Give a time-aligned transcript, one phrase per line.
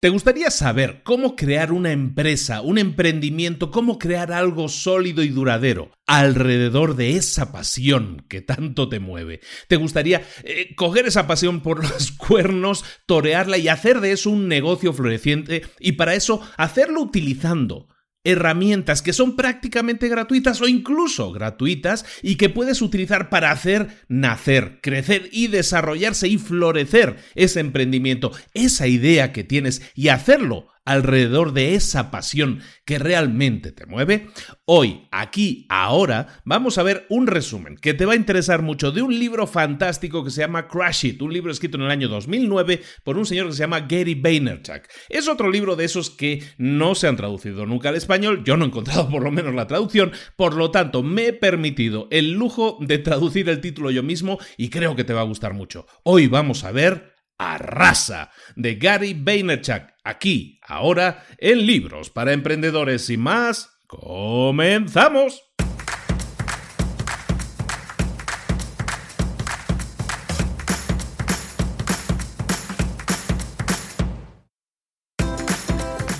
[0.00, 5.90] ¿Te gustaría saber cómo crear una empresa, un emprendimiento, cómo crear algo sólido y duradero
[6.06, 9.40] alrededor de esa pasión que tanto te mueve?
[9.66, 14.46] ¿Te gustaría eh, coger esa pasión por los cuernos, torearla y hacer de eso un
[14.46, 17.88] negocio floreciente y para eso hacerlo utilizando
[18.24, 24.80] herramientas que son prácticamente gratuitas o incluso gratuitas y que puedes utilizar para hacer nacer,
[24.82, 31.74] crecer y desarrollarse y florecer ese emprendimiento, esa idea que tienes y hacerlo alrededor de
[31.74, 34.28] esa pasión que realmente te mueve?
[34.64, 39.02] Hoy, aquí, ahora, vamos a ver un resumen que te va a interesar mucho de
[39.02, 42.82] un libro fantástico que se llama Crash It, un libro escrito en el año 2009
[43.04, 44.82] por un señor que se llama Gary Vaynerchuk.
[45.08, 48.64] Es otro libro de esos que no se han traducido nunca al español, yo no
[48.64, 52.78] he encontrado por lo menos la traducción, por lo tanto me he permitido el lujo
[52.80, 55.86] de traducir el título yo mismo y creo que te va a gustar mucho.
[56.02, 63.16] Hoy vamos a ver Arrasa de Gary Vaynerchuk, aquí, ahora, en Libros para Emprendedores y
[63.16, 63.70] más.
[63.86, 65.44] ¡Comenzamos!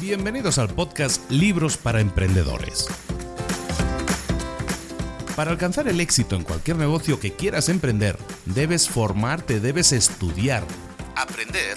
[0.01, 2.87] Bienvenidos al podcast Libros para Emprendedores.
[5.35, 10.65] Para alcanzar el éxito en cualquier negocio que quieras emprender, debes formarte, debes estudiar
[11.19, 11.77] aprender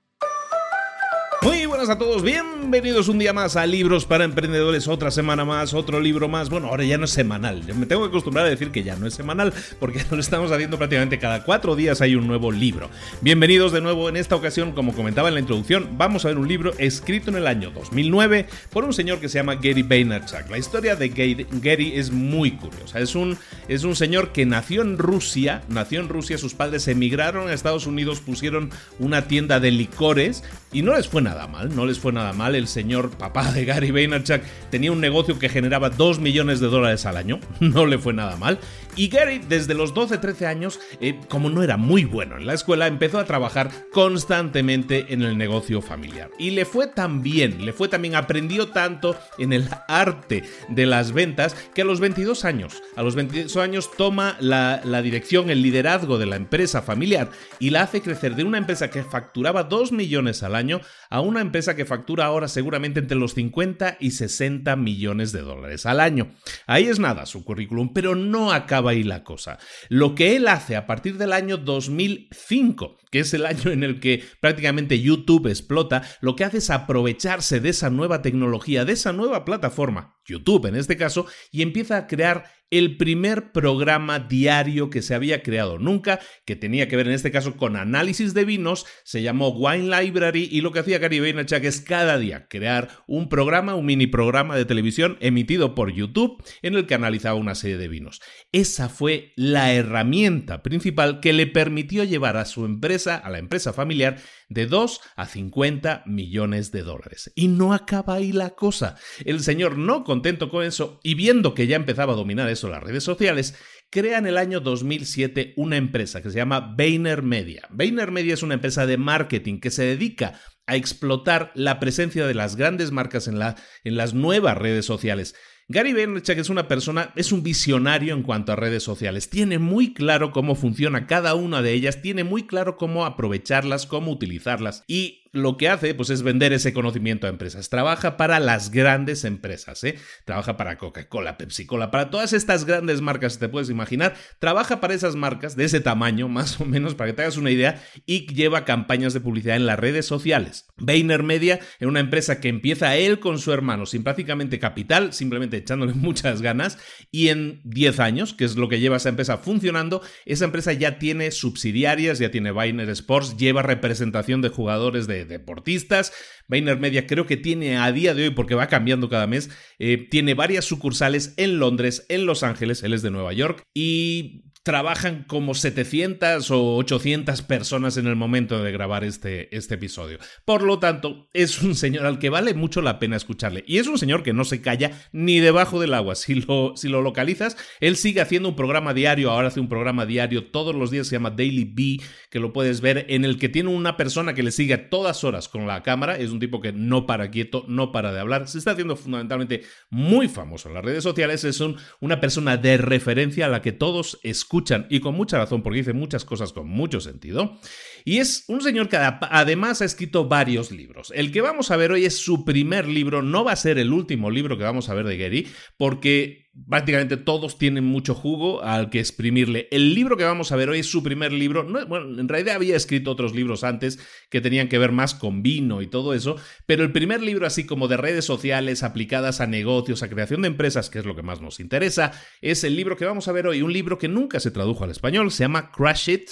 [1.43, 5.73] Muy buenas a todos, bienvenidos un día más a Libros para Emprendedores, otra semana más,
[5.73, 6.51] otro libro más.
[6.51, 9.07] Bueno, ahora ya no es semanal, me tengo que acostumbrar a decir que ya no
[9.07, 12.91] es semanal, porque lo estamos haciendo prácticamente cada cuatro días hay un nuevo libro.
[13.21, 16.47] Bienvenidos de nuevo, en esta ocasión, como comentaba en la introducción, vamos a ver un
[16.47, 20.47] libro escrito en el año 2009 por un señor que se llama Gary Vaynerchuk.
[20.47, 23.35] La historia de Gary, es muy curiosa, es un,
[23.67, 27.87] es un señor que nació en Rusia, nació en Rusia, sus padres emigraron a Estados
[27.87, 31.97] Unidos, pusieron una tienda de licores y no les fue nada nada mal, no les
[31.97, 32.55] fue nada mal.
[32.55, 37.05] El señor papá de Gary Vaynerchuk tenía un negocio que generaba 2 millones de dólares
[37.05, 38.59] al año, no le fue nada mal.
[38.97, 42.87] Y Gary, desde los 12-13 años, eh, como no era muy bueno en la escuela,
[42.87, 46.29] empezó a trabajar constantemente en el negocio familiar.
[46.37, 51.13] Y le fue tan bien, le fue también, aprendió tanto en el arte de las
[51.13, 55.61] ventas que a los 22 años, a los 22 años toma la, la dirección, el
[55.61, 57.29] liderazgo de la empresa familiar
[57.59, 61.41] y la hace crecer de una empresa que facturaba 2 millones al año a una
[61.41, 66.31] empresa que factura ahora seguramente entre los 50 y 60 millones de dólares al año.
[66.67, 69.59] Ahí es nada su currículum, pero no acaba ahí la cosa.
[69.89, 73.99] Lo que él hace a partir del año 2005 que es el año en el
[73.99, 79.11] que prácticamente YouTube explota, lo que hace es aprovecharse de esa nueva tecnología, de esa
[79.11, 85.01] nueva plataforma, YouTube en este caso, y empieza a crear el primer programa diario que
[85.01, 88.85] se había creado nunca, que tenía que ver en este caso con análisis de vinos,
[89.03, 93.27] se llamó Wine Library y lo que hacía Gary Vaynerchuk es cada día crear un
[93.27, 97.77] programa, un mini programa de televisión emitido por YouTube en el que analizaba una serie
[97.77, 98.21] de vinos.
[98.53, 103.73] Esa fue la herramienta principal que le permitió llevar a su empresa, a la empresa
[103.73, 104.17] familiar,
[104.51, 107.31] de 2 a 50 millones de dólares.
[107.35, 108.97] Y no acaba ahí la cosa.
[109.23, 112.83] El señor, no contento con eso y viendo que ya empezaba a dominar eso las
[112.83, 113.55] redes sociales,
[113.89, 117.63] crea en el año 2007 una empresa que se llama Vayner Media.
[117.69, 122.33] Vayner Media es una empresa de marketing que se dedica a explotar la presencia de
[122.33, 125.33] las grandes marcas en las nuevas redes sociales.
[125.71, 129.29] Gary Vaynerchuk es una persona, es un visionario en cuanto a redes sociales.
[129.29, 134.11] Tiene muy claro cómo funciona cada una de ellas, tiene muy claro cómo aprovecharlas, cómo
[134.11, 134.83] utilizarlas.
[134.85, 137.69] Y lo que hace pues, es vender ese conocimiento a empresas.
[137.69, 139.97] Trabaja para las grandes empresas, ¿eh?
[140.25, 144.15] Trabaja para Coca-Cola, Pepsi-Cola, para todas estas grandes marcas que te puedes imaginar.
[144.39, 147.51] Trabaja para esas marcas de ese tamaño, más o menos, para que te hagas una
[147.51, 150.67] idea, y lleva campañas de publicidad en las redes sociales.
[150.77, 155.57] Vayner Media es una empresa que empieza él con su hermano sin prácticamente capital, simplemente
[155.57, 156.77] echándole muchas ganas,
[157.09, 160.99] y en 10 años, que es lo que lleva esa empresa funcionando, esa empresa ya
[160.99, 166.13] tiene subsidiarias, ya tiene Vayner Sports, lleva representación de jugadores de deportistas.
[166.47, 170.07] Vayner Media creo que tiene a día de hoy, porque va cambiando cada mes, eh,
[170.09, 175.23] tiene varias sucursales en Londres, en Los Ángeles, él es de Nueva York, y trabajan
[175.27, 180.19] como 700 o 800 personas en el momento de grabar este, este episodio.
[180.45, 183.63] Por lo tanto, es un señor al que vale mucho la pena escucharle.
[183.65, 186.15] Y es un señor que no se calla ni debajo del agua.
[186.15, 189.31] Si lo, si lo localizas, él sigue haciendo un programa diario.
[189.31, 191.07] Ahora hace un programa diario todos los días.
[191.07, 194.43] Se llama Daily B, que lo puedes ver, en el que tiene una persona que
[194.43, 196.17] le sigue a todas horas con la cámara.
[196.17, 198.47] Es un tipo que no para quieto, no para de hablar.
[198.47, 201.43] Se está haciendo fundamentalmente muy famoso en las redes sociales.
[201.45, 205.37] Es un, una persona de referencia a la que todos escuchan escuchan y con mucha
[205.37, 207.57] razón porque dice muchas cosas con mucho sentido.
[208.03, 211.13] Y es un señor que además ha escrito varios libros.
[211.15, 213.93] El que vamos a ver hoy es su primer libro, no va a ser el
[213.93, 218.89] último libro que vamos a ver de Gary, porque prácticamente todos tienen mucho jugo al
[218.89, 219.67] que exprimirle.
[219.71, 221.65] El libro que vamos a ver hoy es su primer libro.
[221.87, 223.99] bueno, en realidad había escrito otros libros antes
[224.29, 227.65] que tenían que ver más con vino y todo eso, pero el primer libro así
[227.65, 231.23] como de redes sociales aplicadas a negocios, a creación de empresas, que es lo que
[231.23, 232.11] más nos interesa,
[232.41, 234.91] es el libro que vamos a ver hoy, un libro que nunca se tradujo al
[234.91, 236.31] español, se llama Crash It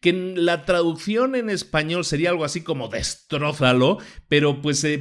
[0.00, 3.98] que la traducción en español sería algo así como destrózalo,
[4.28, 5.00] pero pues eh,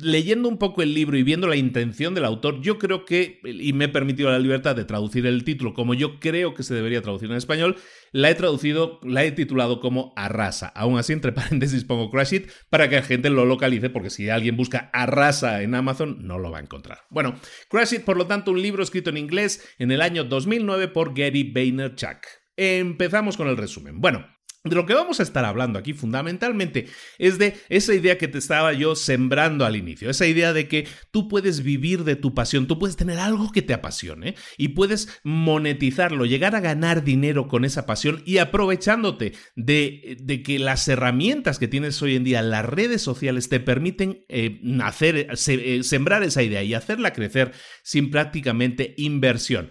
[0.00, 3.74] leyendo un poco el libro y viendo la intención del autor, yo creo que, y
[3.74, 7.02] me he permitido la libertad de traducir el título como yo creo que se debería
[7.02, 7.76] traducir en español,
[8.10, 10.68] la he traducido, la he titulado como Arrasa.
[10.68, 14.30] Aún así, entre paréntesis pongo Crash It para que la gente lo localice, porque si
[14.30, 17.00] alguien busca Arrasa en Amazon, no lo va a encontrar.
[17.10, 20.88] Bueno, Crash It, por lo tanto, un libro escrito en inglés en el año 2009
[20.88, 22.18] por Gary Vaynerchuk.
[22.56, 24.00] Empezamos con el resumen.
[24.00, 24.26] Bueno,
[24.64, 26.86] de lo que vamos a estar hablando aquí fundamentalmente
[27.18, 30.88] es de esa idea que te estaba yo sembrando al inicio, esa idea de que
[31.12, 35.20] tú puedes vivir de tu pasión, tú puedes tener algo que te apasione y puedes
[35.22, 41.58] monetizarlo, llegar a ganar dinero con esa pasión y aprovechándote de, de que las herramientas
[41.58, 46.42] que tienes hoy en día, las redes sociales, te permiten eh, hacer, eh, sembrar esa
[46.42, 49.70] idea y hacerla crecer sin prácticamente inversión.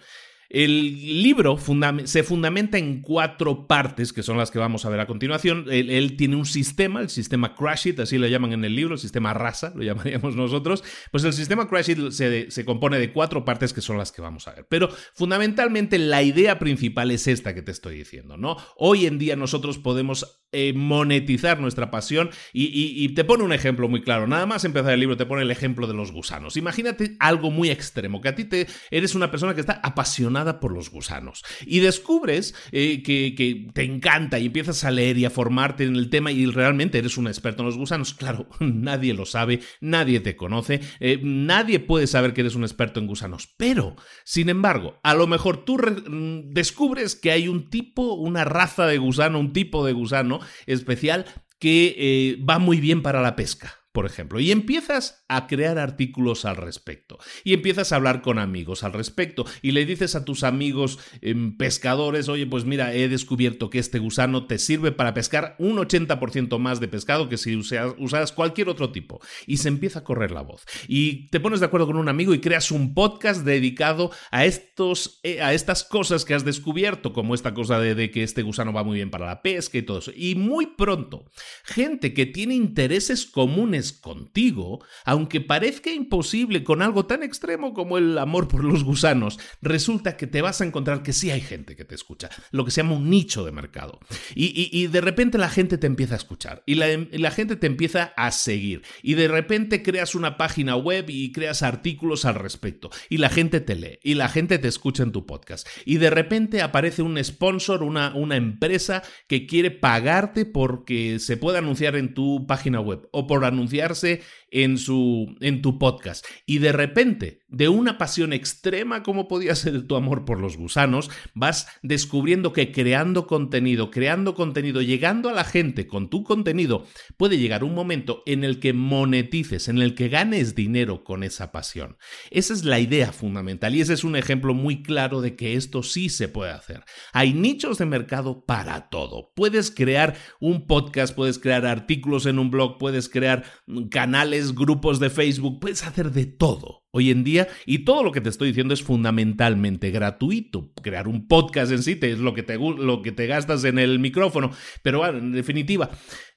[0.50, 1.58] El libro
[2.06, 5.66] se fundamenta en cuatro partes, que son las que vamos a ver a continuación.
[5.70, 9.00] Él, tiene un sistema, el sistema Crash It, así lo llaman en el libro, el
[9.00, 10.84] sistema raza, lo llamaríamos nosotros.
[11.12, 14.22] Pues el sistema Crash It se, se compone de cuatro partes que son las que
[14.22, 14.68] vamos a ver.
[14.70, 18.58] Pero fundamentalmente la idea principal es esta que te estoy diciendo, ¿no?
[18.78, 24.02] Hoy en día nosotros podemos eh, monetizar nuestra pasión y, te pone un ejemplo muy
[24.02, 24.28] claro.
[24.28, 26.56] Nada más empezar el libro te pone el ejemplo de los gusanos.
[26.56, 30.72] Imagínate algo muy extremo, que a ti te eres una persona que está apasionada por
[30.72, 35.84] los gusanos y descubres eh, que, te encanta y empiezas a leer y a formarte
[35.84, 38.14] en el tema y realmente eres un experto en los gusanos.
[38.14, 43.00] Claro, nadie lo sabe, nadie te conoce, eh, nadie puede saber que eres un experto
[43.00, 48.14] en gusanos, pero, sin embargo, a lo mejor tú mm, descubres que hay un tipo,
[48.14, 51.26] una raza de gusano, un tipo de gusano, especial
[51.60, 56.46] que eh, va muy bien para la pesca por ejemplo, y empiezas a crear artículos
[56.46, 60.44] al respecto, y empiezas a hablar con amigos al respecto, y le dices a tus
[60.44, 65.56] amigos em, pescadores, oye, pues mira, he descubierto que este gusano te sirve para pescar
[65.58, 70.04] un 80% más de pescado que si usaras cualquier otro tipo, y se empieza a
[70.04, 73.44] correr la voz, y te pones de acuerdo con un amigo y creas un podcast
[73.46, 78.12] dedicado a, estos, eh, a estas cosas que has descubierto, como esta cosa de, de
[78.12, 81.26] que este gusano va muy bien para la pesca y todo eso, y muy pronto,
[81.66, 88.18] gente que tiene intereses comunes contigo, aunque parezca imposible con algo tan extremo como el
[88.18, 91.86] amor por los gusanos, resulta que te vas a encontrar que sí hay gente que
[91.86, 94.00] te escucha, lo que se llama un nicho de mercado.
[94.36, 98.32] Y, de repente la gente te empieza a escuchar y la, gente te empieza a
[98.32, 103.30] seguir y de repente creas una página web y creas artículos al respecto y la
[103.30, 107.02] gente te lee y la gente te escucha en tu podcast y de repente aparece
[107.02, 112.80] un sponsor, una, una empresa que quiere pagarte porque se puede anunciar en tu página
[112.80, 116.26] web o por anunciar confiarse en, su, en tu podcast.
[116.46, 121.10] Y de repente, de una pasión extrema como podía ser tu amor por los gusanos,
[121.34, 126.86] vas descubriendo que creando contenido, creando contenido, llegando a la gente con tu contenido,
[127.18, 131.52] puede llegar un momento en el que monetices, en el que ganes dinero con esa
[131.52, 131.98] pasión.
[132.32, 135.84] Esa es la idea fundamental y ese es un ejemplo muy claro de que esto
[135.84, 136.84] sí se puede hacer.
[137.14, 139.32] Hay nichos de mercado para todo.
[139.36, 143.46] Puedes crear un podcast, puedes crear artículos en un blog, puedes crear
[143.90, 148.22] canales, grupos de Facebook, puedes hacer de todo hoy en día y todo lo que
[148.22, 150.72] te estoy diciendo es fundamentalmente gratuito.
[150.82, 154.00] Crear un podcast en sí es lo que te, lo que te gastas en el
[154.00, 154.52] micrófono,
[154.84, 155.90] pero bueno, en definitiva,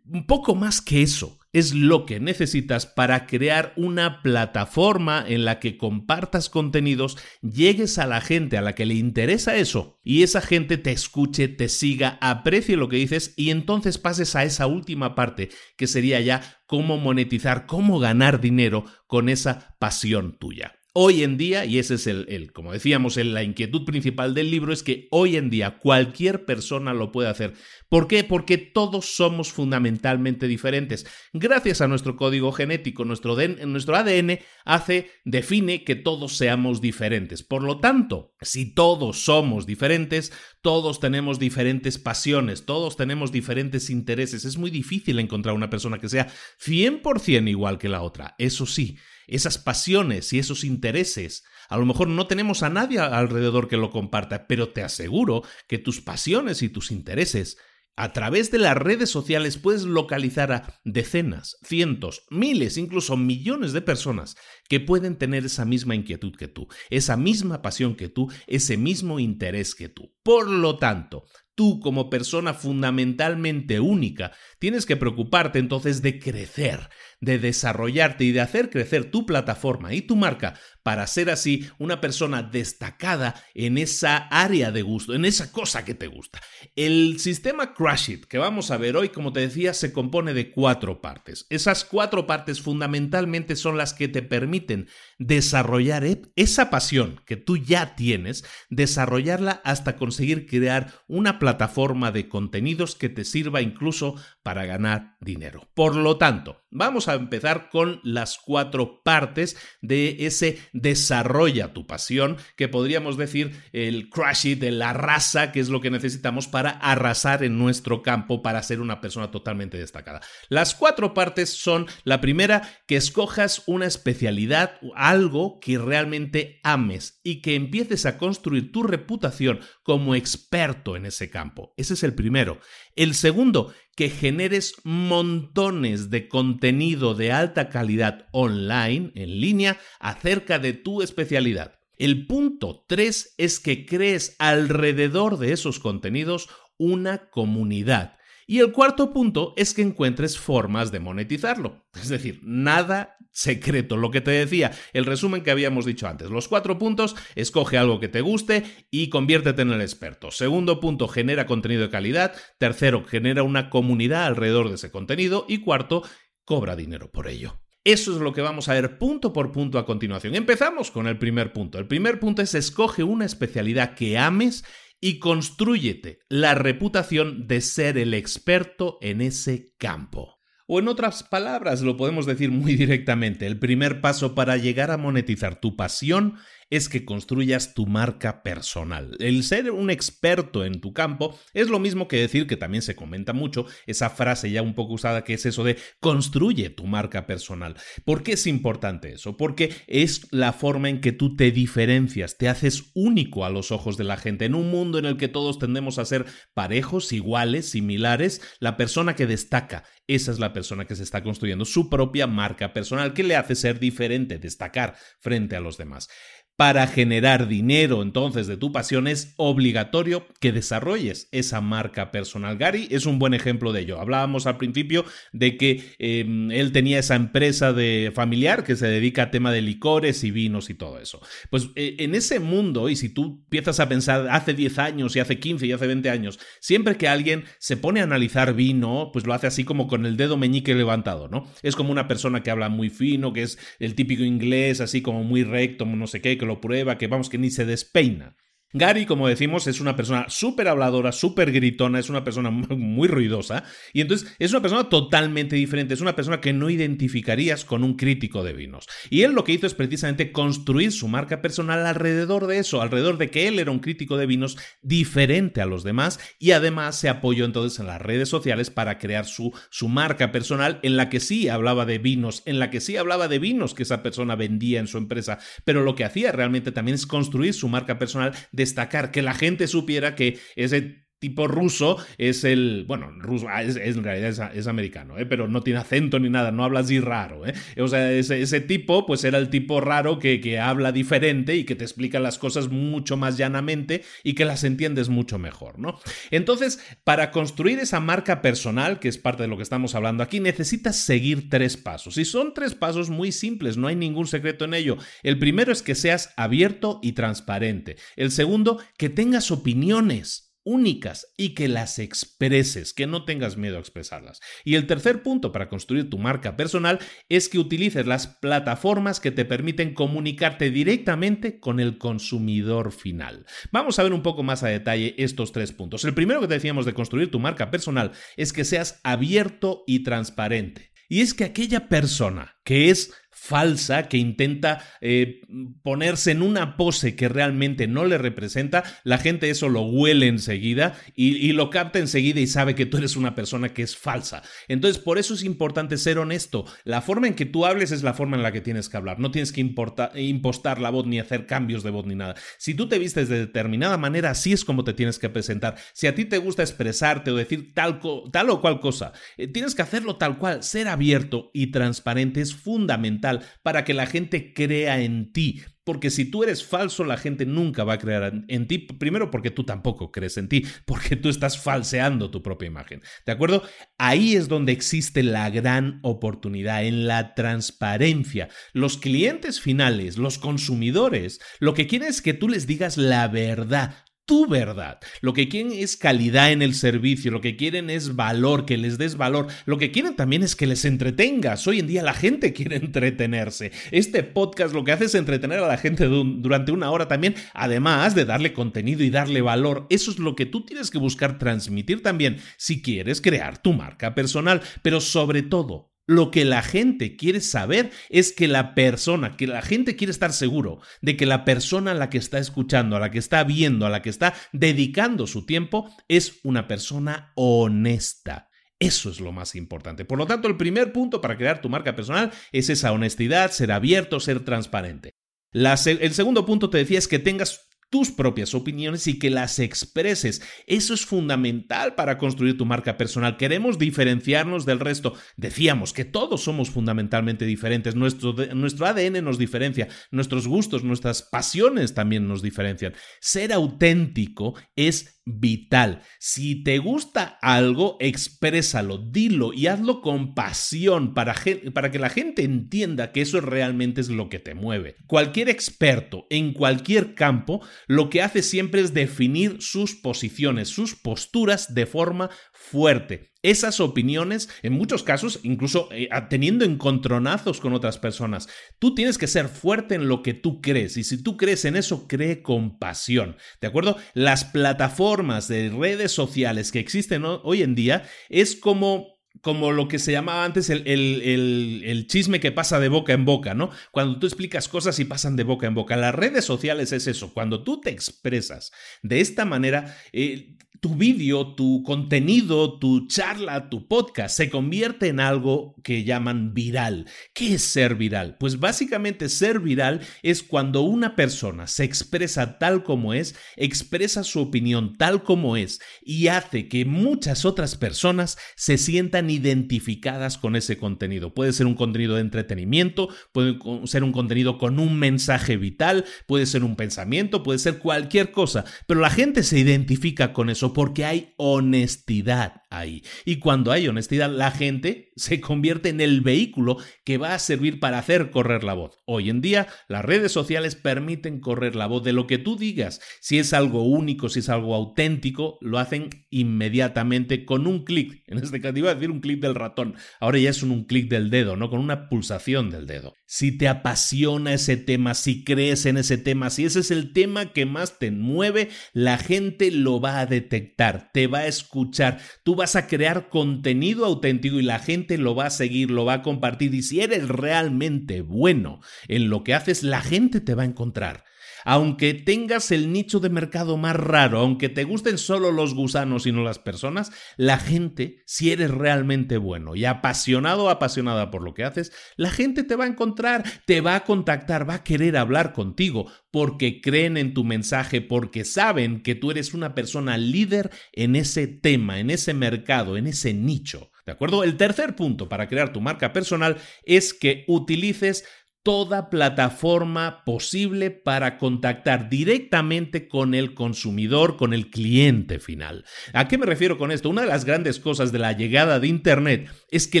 [0.04, 5.58] un poco más que eso es lo que necesitas para crear una plataforma en la
[5.58, 10.42] que compartas contenidos, llegues a la gente a la que le interesa eso y esa
[10.42, 15.14] gente te escuche, te siga, aprecie lo que dices y entonces pases a esa última
[15.14, 15.48] parte
[15.78, 20.75] que sería ya cómo monetizar, cómo ganar dinero con esa pasión tuya.
[20.98, 24.82] Hoy en día, y ese es el, como decíamos, la inquietud principal del libro, es
[24.82, 27.52] que hoy en día cualquier persona lo puede hacer.
[27.90, 28.24] ¿Por qué?
[28.24, 31.06] Porque todos somos fundamentalmente diferentes.
[31.34, 33.36] Gracias a nuestro código genético, nuestro,
[33.66, 37.42] nuestro ADN hace, define que todos seamos diferentes.
[37.42, 44.46] Por lo tanto, si todos somos diferentes, todos tenemos diferentes pasiones, todos tenemos diferentes intereses.
[44.46, 48.34] Es muy difícil encontrar una persona que sea 100% igual que la otra.
[48.38, 48.96] Eso sí
[49.26, 51.44] esas pasiones y esos intereses.
[51.68, 55.78] A lo mejor no tenemos a nadie alrededor que lo comparta, pero te aseguro que
[55.78, 57.58] tus pasiones y tus intereses
[57.96, 63.80] a través de las redes sociales puedes localizar a decenas, cientos, miles, incluso millones de
[63.80, 64.36] personas
[64.68, 69.18] que pueden tener esa misma inquietud que tú, esa misma pasión que tú, ese mismo
[69.18, 70.14] interés que tú.
[70.22, 77.38] Por lo tanto, tú como persona fundamentalmente única, tienes que preocuparte entonces de crecer, de
[77.38, 82.42] desarrollarte y de hacer crecer tu plataforma y tu marca para ser así una persona
[82.42, 86.40] destacada en esa área de gusto, en esa cosa que te gusta.
[86.76, 90.50] El sistema Crash It que vamos a ver hoy, como te decía, se compone de
[90.50, 91.46] cuatro partes.
[91.50, 97.56] Esas cuatro partes fundamentalmente son las que te permiten desarrollar e-, esa pasión que tú
[97.56, 104.66] ya tienes, desarrollarla hasta conseguir crear una plataforma de contenidos que te sirva incluso para
[104.66, 105.68] ganar dinero.
[105.74, 112.36] Por lo tanto, vamos a empezar con las cuatro partes de ese desarrolla tu pasión,
[112.56, 117.44] que podríamos decir el crash it, la raza, que es lo que necesitamos para arrasar
[117.44, 120.20] en nuestro campo, para ser una persona totalmente destacada.
[120.48, 127.42] Las cuatro partes son, la primera, que escojas una especialidad, algo que realmente ames y
[127.42, 131.72] que empieces a construir tu reputación como experto en ese campo.
[131.76, 132.58] Ese es el primero.
[132.96, 140.72] El segundo, que generes montones de contenido de alta calidad online, en línea, acerca de
[140.72, 141.78] tu especialidad.
[141.98, 149.12] El punto 3 es que crees alrededor de esos contenidos una comunidad Y el cuarto
[149.12, 151.84] punto es que encuentres formas de monetizarlo.
[152.00, 153.96] Es decir, nada secreto.
[153.96, 156.30] Lo que te decía, el resumen que habíamos dicho antes.
[156.30, 160.30] Los cuatro puntos, escoge algo que te guste y conviértete en el experto.
[160.30, 162.34] Segundo punto, genera contenido de calidad.
[162.58, 165.44] Tercero, genera una comunidad alrededor de ese contenido.
[165.48, 166.02] Y cuarto,
[166.44, 167.60] cobra dinero por ello.
[167.84, 170.34] Eso es lo que vamos a ver punto por punto a continuación.
[170.34, 171.78] Empezamos con el primer punto.
[171.78, 174.64] El primer punto es escoge una especialidad que ames
[175.06, 180.40] y construyete la reputación de ser el experto en ese campo.
[180.66, 184.96] O en otras palabras, lo podemos decir muy directamente, el primer paso para llegar a
[184.96, 186.38] monetizar tu pasión
[186.70, 189.16] es que construyas tu marca personal.
[189.20, 192.96] El ser un experto en tu campo es lo mismo que decir que también se
[192.96, 197.26] comenta mucho esa frase ya un poco usada que es eso de construye tu marca
[197.26, 197.76] personal.
[198.04, 199.36] ¿Por qué es importante eso?
[199.36, 203.96] Porque es la forma en que tú te diferencias, te haces único a los ojos
[203.96, 204.44] de la gente.
[204.44, 209.14] En un mundo en el que todos tendemos a ser parejos, iguales, similares, la persona
[209.14, 213.24] que destaca, esa es la persona que se está construyendo su propia marca personal que
[213.24, 216.08] le hace ser diferente, destacar frente a los demás.
[216.56, 222.56] Para generar dinero entonces de tu pasión es obligatorio que desarrolles esa marca personal.
[222.56, 224.00] Gary es un buen ejemplo de ello.
[224.00, 229.24] Hablábamos al principio de que em, él tenía esa empresa de familiar que se dedica
[229.24, 231.20] a tema de licores y vinos y todo eso.
[231.50, 235.20] Pues eh, en ese mundo, y si tú empiezas a pensar hace 10 años y
[235.20, 239.26] hace 15 y hace 20 años, siempre que alguien se pone a analizar vino, pues
[239.26, 241.46] lo hace así como con el dedo meñique levantado, ¿no?
[241.62, 245.22] Es como una persona que habla muy fino, que es el típico inglés, así como
[245.22, 248.36] muy recto, no sé qué, lo prueba, que vamos, que ni se despeina.
[248.72, 253.64] Gary, como decimos, es una persona súper habladora, súper gritona, es una persona muy ruidosa
[253.92, 257.94] y entonces es una persona totalmente diferente, es una persona que no identificarías con un
[257.94, 258.86] crítico de vinos.
[259.08, 263.18] Y él lo que hizo es precisamente construir su marca personal alrededor de eso, alrededor
[263.18, 267.08] de que él era un crítico de vinos diferente a los demás y además se
[267.08, 271.20] apoyó entonces en las redes sociales para crear su, su marca personal en la que
[271.20, 274.80] sí hablaba de vinos, en la que sí hablaba de vinos que esa persona vendía
[274.80, 278.32] en su empresa, pero lo que hacía realmente también es construir su marca personal
[278.66, 283.76] destacar, que la gente supiera que ese tipo ruso es el, bueno, ruso, ah, es,
[283.76, 285.24] en realidad es, americano, ¿eh?
[285.24, 287.46] pero no tiene acento ni nada, no habla así raro.
[287.46, 287.54] ¿eh?
[287.78, 291.74] O sea, ese, tipo, pues era el tipo raro que, que habla diferente y que
[291.74, 295.98] te explica las cosas mucho más llanamente y que las entiendes mucho mejor, ¿no?
[296.30, 300.40] Entonces, para construir esa marca personal, que es parte de lo que estamos hablando aquí,
[300.40, 302.18] necesitas seguir tres pasos.
[302.18, 304.98] Y son tres pasos muy simples, no hay ningún secreto en ello.
[305.22, 307.96] El primero es que seas abierto y transparente.
[308.16, 313.80] El segundo, que tengas opiniones únicas y que las expreses, que no tengas miedo a
[313.80, 314.40] expresarlas.
[314.64, 316.98] Y el tercer punto para construir tu marca personal
[317.30, 323.46] es que utilices las plataformas que te permiten comunicarte directamente con el consumidor final.
[323.72, 326.04] Vamos a ver un poco más a detalle estos tres puntos.
[326.04, 330.02] El primero que te decíamos de construir tu marca personal es que seas abierto y
[330.02, 330.92] transparente.
[331.08, 333.12] Y es que aquella persona que es
[333.46, 335.42] falsa, que intenta eh,
[335.82, 340.94] ponerse en una pose que realmente no le representa, la gente eso lo huele enseguida
[341.14, 344.42] y, lo capta enseguida y sabe que tú eres una persona que es falsa.
[344.68, 346.66] Entonces, por eso es importante ser honesto.
[346.84, 349.18] La forma en que tú hables es la forma en la que tienes que hablar.
[349.18, 352.34] No tienes que impostar la voz ni hacer cambios de voz ni nada.
[352.58, 355.76] Si tú te vistes de determinada manera, así es como te tienes que presentar.
[355.92, 358.00] Si a ti te gusta expresarte o decir tal,
[358.32, 360.62] tal o cual cosa, eh, tienes que hacerlo tal cual.
[360.62, 365.62] Ser abierto y transparente es fundamental para que la gente crea en ti.
[365.84, 368.78] Porque si tú eres falso, la gente nunca va a creer en ti.
[368.78, 373.02] Primero porque tú tampoco crees en ti, porque tú estás falseando tu propia imagen.
[373.24, 373.62] ¿De acuerdo?
[373.96, 378.48] Ahí es donde existe la gran oportunidad, en la transparencia.
[378.72, 383.94] Los clientes finales, los consumidores, lo que quieren es que tú les digas la verdad
[384.26, 384.98] tu verdad.
[385.20, 388.98] Lo que quieren es calidad en el servicio, lo que quieren es valor, que les
[388.98, 389.46] des valor.
[389.64, 391.66] Lo que quieren también es que les entretengas.
[391.66, 393.72] Hoy en día la gente quiere entretenerse.
[393.92, 398.14] Este podcast lo que hace es entretener a la gente durante una hora también, además
[398.14, 399.86] de darle contenido y darle valor.
[399.90, 404.14] Eso es lo que tú tienes que buscar transmitir también si quieres crear tu marca
[404.14, 409.46] personal, pero sobre todo lo que la gente quiere saber es que la persona, que
[409.46, 413.00] la gente quiere estar seguro de que la persona a la que está escuchando, a
[413.00, 418.48] la que está viendo, a la que está dedicando su tiempo, es una persona honesta.
[418.78, 420.04] Eso es lo más importante.
[420.04, 423.72] Por lo tanto, el primer punto para crear tu marca personal es esa honestidad, ser
[423.72, 425.14] abierto, ser transparente.
[425.52, 430.42] el segundo punto te decía es que tengas tus propias opiniones y que las expreses.
[430.66, 433.36] Eso es fundamental para construir tu marca personal.
[433.36, 435.14] Queremos diferenciarnos del resto.
[435.36, 437.94] Decíamos que todos somos fundamentalmente diferentes.
[437.94, 439.88] Nuestro, nuestro ADN nos diferencia.
[440.10, 442.94] Nuestros gustos, nuestras pasiones también nos diferencian.
[443.20, 446.02] Ser auténtico es vital.
[446.20, 451.34] Si te gusta algo, exprésalo, dilo y hazlo con pasión para,
[451.74, 454.96] para, que la gente entienda que eso realmente es lo que te mueve.
[455.06, 461.74] Cualquier experto en cualquier campo lo que hace siempre es definir sus posiciones, sus posturas
[461.74, 468.48] de forma fuerte esas opiniones, en muchos casos, incluso eh, teniendo encontronazos con otras personas.
[468.78, 471.76] Tú tienes que ser fuerte en lo que tú crees y si tú crees en
[471.76, 473.36] eso, cree con pasión.
[473.60, 473.96] ¿De acuerdo?
[474.14, 479.98] Las plataformas de redes sociales que existen hoy en día es como como lo que
[479.98, 483.70] se llamaba antes el, el, chisme que pasa de boca en boca, ¿no?
[483.92, 485.96] Cuando tú explicas cosas y pasan de boca en boca.
[485.96, 487.32] Las redes sociales es eso.
[487.34, 490.55] Cuando tú te expresas de esta manera, eh,
[490.86, 497.06] tu vídeo, tu contenido, tu charla, tu podcast se convierte en algo que llaman viral.
[497.34, 498.36] ¿Qué es ser viral?
[498.38, 504.40] Pues básicamente ser viral es cuando una persona se expresa tal como es, expresa su
[504.40, 510.78] opinión tal como es y hace que muchas otras personas se sientan identificadas con ese
[510.78, 511.34] contenido.
[511.34, 516.46] Puede ser un contenido de entretenimiento, puede ser un contenido con un mensaje vital, puede
[516.46, 521.06] ser un pensamiento, puede ser cualquier cosa, pero la gente se identifica con eso porque
[521.06, 523.02] hay honestidad ahí.
[523.24, 527.80] Y cuando hay honestidad, la gente se convierte en el vehículo que va a servir
[527.80, 528.98] para hacer correr la voz.
[529.06, 533.00] Hoy en día, las redes sociales permiten correr la voz de lo que tú digas.
[533.22, 538.22] Si es algo único, si es algo auténtico, lo hacen inmediatamente con un clic.
[538.36, 539.94] En este caso iba a decir un clic del ratón.
[540.20, 541.70] Ahora ya es un, clic del dedo, ¿no?
[541.70, 543.14] Con una pulsación del dedo.
[543.24, 547.52] Si te apasiona ese tema, si crees en ese tema, si ese es el tema
[547.52, 550.65] que más te mueve, la gente lo va a detectar,
[551.12, 552.18] te va a escuchar.
[552.42, 556.14] Tú vas a crear contenido auténtico y la gente lo va a seguir, lo va
[556.14, 560.62] a compartir y si eres realmente bueno en lo que haces, la gente te va
[560.62, 561.24] a encontrar
[561.66, 566.30] aunque tengas el nicho de mercado más raro, aunque te gusten solo los gusanos y
[566.30, 571.54] no las personas, la gente, si eres realmente bueno y apasionado o apasionada por lo
[571.54, 575.16] que haces, la gente te va a encontrar, te va a contactar, va a querer
[575.16, 580.70] hablar contigo porque creen en tu mensaje, porque saben que tú eres una persona líder
[580.92, 583.90] en ese tema, en ese mercado, en ese nicho.
[584.06, 584.44] ¿De acuerdo?
[584.44, 588.24] El tercer punto para crear tu marca personal es que utilices
[588.66, 595.84] toda plataforma posible para contactar directamente con el consumidor, con el cliente final.
[596.12, 597.08] ¿A qué me refiero con esto?
[597.08, 600.00] Una de las grandes cosas de la llegada de Internet es que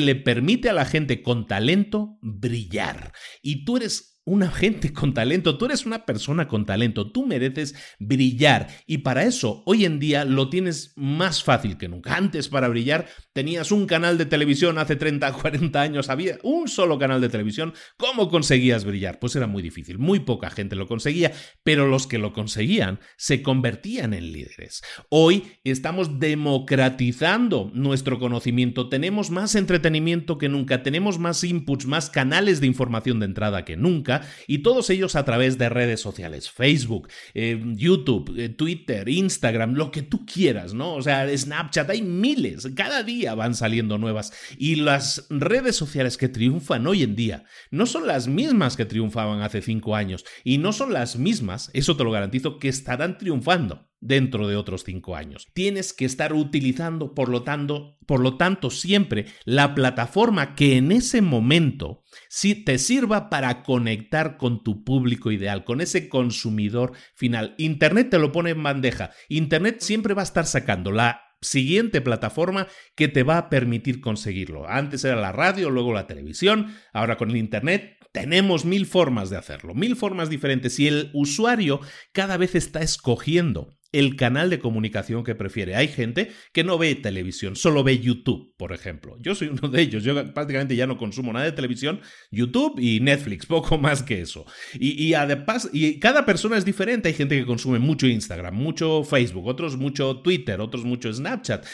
[0.00, 3.12] le permite a la gente con talento brillar.
[3.40, 7.76] Y tú eres una gente con talento, tú eres una persona con talento, tú mereces
[8.00, 8.66] brillar.
[8.84, 12.16] Y para eso hoy en día lo tienes más fácil que nunca.
[12.16, 16.98] Antes para brillar tenías un canal de televisión hace 30, 40 años, había un solo
[16.98, 17.72] canal de televisión.
[17.96, 19.20] ¿Cómo conseguías brillar?
[19.20, 23.42] Pues era muy difícil, muy poca gente lo conseguía, pero los que lo conseguían se
[23.42, 24.82] convertían en líderes.
[25.08, 32.60] Hoy estamos democratizando nuestro conocimiento, tenemos más entretenimiento que nunca, tenemos más inputs, más canales
[32.60, 34.15] de información de entrada que nunca
[34.46, 39.90] y todos ellos a través de redes sociales, Facebook, eh, YouTube, eh, Twitter, Instagram, lo
[39.90, 40.94] que tú quieras, ¿no?
[40.94, 46.28] O sea, Snapchat, hay miles, cada día van saliendo nuevas y las redes sociales que
[46.28, 50.72] triunfan hoy en día no son las mismas que triunfaban hace cinco años y no
[50.72, 55.48] son las mismas, eso te lo garantizo, que estarán triunfando dentro de otros cinco años.
[55.52, 60.92] Tienes que estar utilizando, por lo tanto, por lo tanto, siempre la plataforma que en
[60.92, 67.54] ese momento sí te sirva para conectar con tu público ideal, con ese consumidor final.
[67.58, 69.10] Internet te lo pone en bandeja.
[69.28, 74.68] Internet siempre va a estar sacando la siguiente plataforma que te va a permitir conseguirlo.
[74.68, 79.36] Antes era la radio, luego la televisión, ahora con el Internet tenemos mil formas de
[79.36, 81.80] hacerlo, mil formas diferentes y el usuario
[82.12, 85.76] cada vez está escogiendo el canal de comunicación que prefiere.
[85.76, 89.16] Hay gente que no ve televisión, solo ve YouTube, por ejemplo.
[89.20, 90.04] Yo soy uno de ellos.
[90.04, 94.46] Yo prácticamente ya no consumo nada de televisión, YouTube y Netflix, poco más que eso.
[94.74, 97.08] Y, además, y cada persona es diferente.
[97.08, 101.66] Hay gente que consume mucho Instagram, mucho Facebook, otros mucho Twitter, otros mucho Snapchat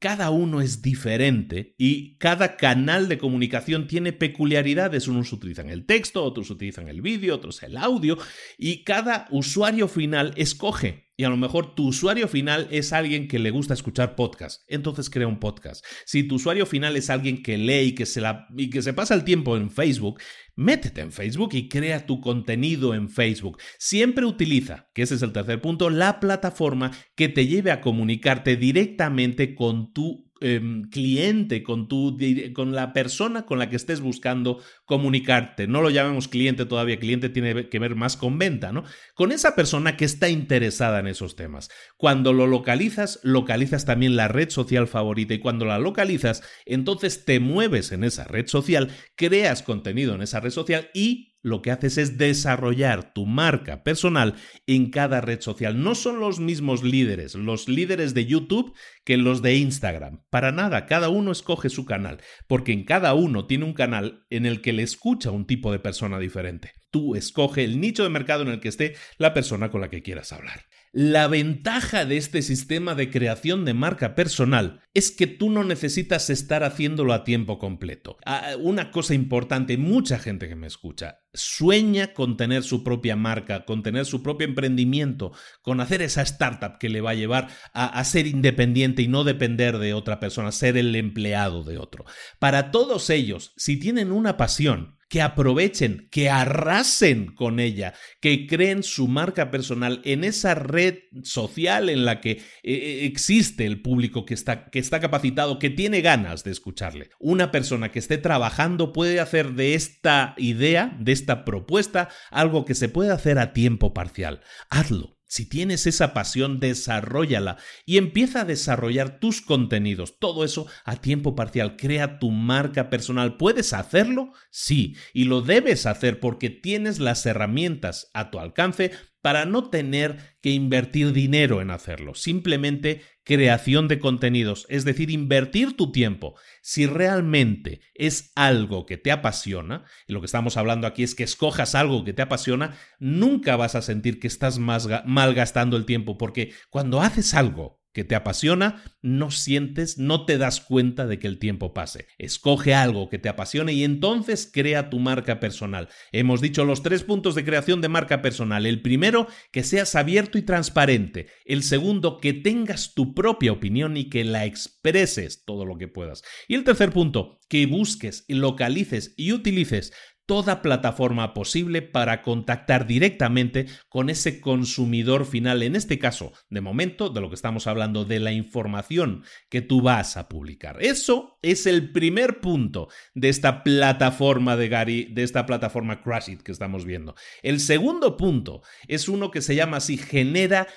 [0.00, 5.06] cada uno es diferente y cada canal de comunicación tiene peculiaridades.
[5.08, 8.16] Unos utilizan el texto, otros utilizan el vídeo, otros el audio
[8.56, 13.38] y cada usuario final escoge y a lo mejor tu usuario final es alguien que
[13.38, 15.84] le gusta escuchar podcast, entonces crea un podcast.
[16.06, 18.94] Si tu usuario final es alguien que lee y que se, la, y que se
[18.94, 20.18] pasa el tiempo en Facebook,
[20.56, 23.58] métete en Facebook y crea tu contenido en Facebook.
[23.78, 28.56] Siempre utiliza, que ese es el tercer punto, la plataforma que te lleve a comunicarte
[28.56, 32.16] directamente con tu em, cliente, con, tu,
[32.54, 35.66] con la persona con la que estés buscando comunicarte.
[35.66, 38.84] No lo llamemos cliente todavía, cliente tiene que ver más con venta, ¿no?
[39.14, 41.70] Con esa persona que está interesada en esos temas.
[41.96, 47.40] Cuando lo localizas, localizas también la red social favorita y cuando la localizas, entonces te
[47.40, 51.98] mueves en esa red social, creas contenido en esa red social y lo que haces
[51.98, 54.34] es desarrollar tu marca personal
[54.66, 55.82] en cada red social.
[55.82, 58.74] No son los mismos líderes, los líderes de YouTube
[59.04, 60.22] que los de Instagram.
[60.30, 64.46] Para nada, cada uno escoge su canal, porque en cada uno tiene un canal en
[64.46, 66.72] el que le escucha un tipo de persona diferente.
[66.90, 70.02] Tú escoge el nicho de mercado en el que esté la persona con la que
[70.02, 70.64] quieras hablar.
[70.92, 76.30] La ventaja de este sistema de creación de marca personal es que tú no necesitas
[76.30, 78.16] estar haciéndolo a tiempo completo.
[78.26, 83.64] Ah, una cosa importante, mucha gente que me escucha sueña con tener su propia marca,
[83.64, 85.30] con tener su propio emprendimiento,
[85.62, 89.22] con hacer esa startup que le va a llevar a, a ser independiente y no
[89.22, 92.04] depender de otra persona, ser el empleado de otro.
[92.40, 98.84] Para todos ellos, si tienen una pasión, que aprovechen, que arrasen con ella, que creen
[98.84, 104.24] su marca personal en esa red social en la que eh, eh, existe el público
[104.24, 107.10] que está, que está capacitado, que tiene ganas de escucharle.
[107.18, 112.76] Una persona que esté trabajando puede hacer de esta idea, de esta propuesta, algo que
[112.76, 114.40] se puede hacer a tiempo parcial.
[114.70, 115.19] Hazlo.
[115.30, 120.18] Si tienes esa pasión, desarrollala y empieza a desarrollar tus contenidos.
[120.18, 121.76] Todo eso a tiempo parcial.
[121.76, 123.36] Crea tu marca personal.
[123.36, 124.32] ¿Puedes hacerlo?
[124.50, 128.90] Sí, y lo debes hacer porque tienes las herramientas a tu alcance
[129.22, 132.16] para no tener que invertir dinero en hacerlo.
[132.16, 136.34] Simplemente creación de contenidos, es decir, invertir tu tiempo.
[136.62, 141.22] Si realmente es algo que te apasiona, y lo que estamos hablando aquí es que
[141.22, 146.52] escojas algo que te apasiona, nunca vas a sentir que estás malgastando el tiempo, porque
[146.70, 151.38] cuando haces algo que te apasiona, no sientes, no te das cuenta de que el
[151.38, 152.06] tiempo pase.
[152.18, 155.88] Escoge algo que te apasione y entonces crea tu marca personal.
[156.12, 158.66] Hemos dicho los tres puntos de creación de marca personal.
[158.66, 161.28] El primero, que seas abierto y transparente.
[161.44, 166.22] El segundo, que tengas tu propia opinión y que la expreses todo lo que puedas.
[166.48, 169.92] Y el tercer punto, que busques, localices y utilices
[170.30, 177.08] toda plataforma posible para contactar directamente con ese consumidor final, en este caso, de momento,
[177.08, 180.80] de lo que estamos hablando, de la información que tú vas a publicar.
[180.82, 186.42] Eso es el primer punto de esta plataforma de Gary, de esta plataforma Crash It
[186.42, 187.16] que estamos viendo.
[187.42, 190.68] El segundo punto es uno que se llama así, genera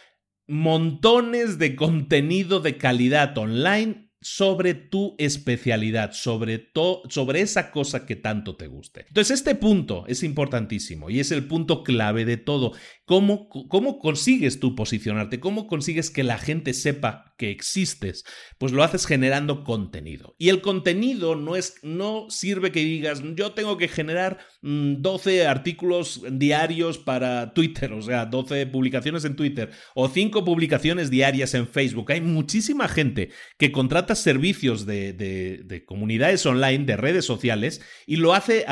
[0.48, 6.72] montones de contenido de calidad online sobre tu especialidad, sobre,
[7.10, 9.06] sobre esa cosa que tanto te guste.
[9.08, 12.72] Entonces, este punto es importantísimo y es el punto clave de todo.
[13.06, 15.42] ¿Cómo, cómo consigues tú posicionarte?
[15.42, 18.24] ¿Cómo consigues que la gente sepa que existes?
[18.58, 20.36] Pues lo haces generando contenido.
[20.38, 25.48] Y el contenido no, es, no sirve que digas, yo tengo que generar 12 mm,
[25.50, 31.68] artículos diarios para Twitter, o sea, 12 publicaciones en Twitter o 5 publicaciones diarias en
[31.68, 32.12] Facebook.
[32.14, 38.66] Hay muchísima gente que contrata servicios de, comunidades online, de redes sociales, y lo hace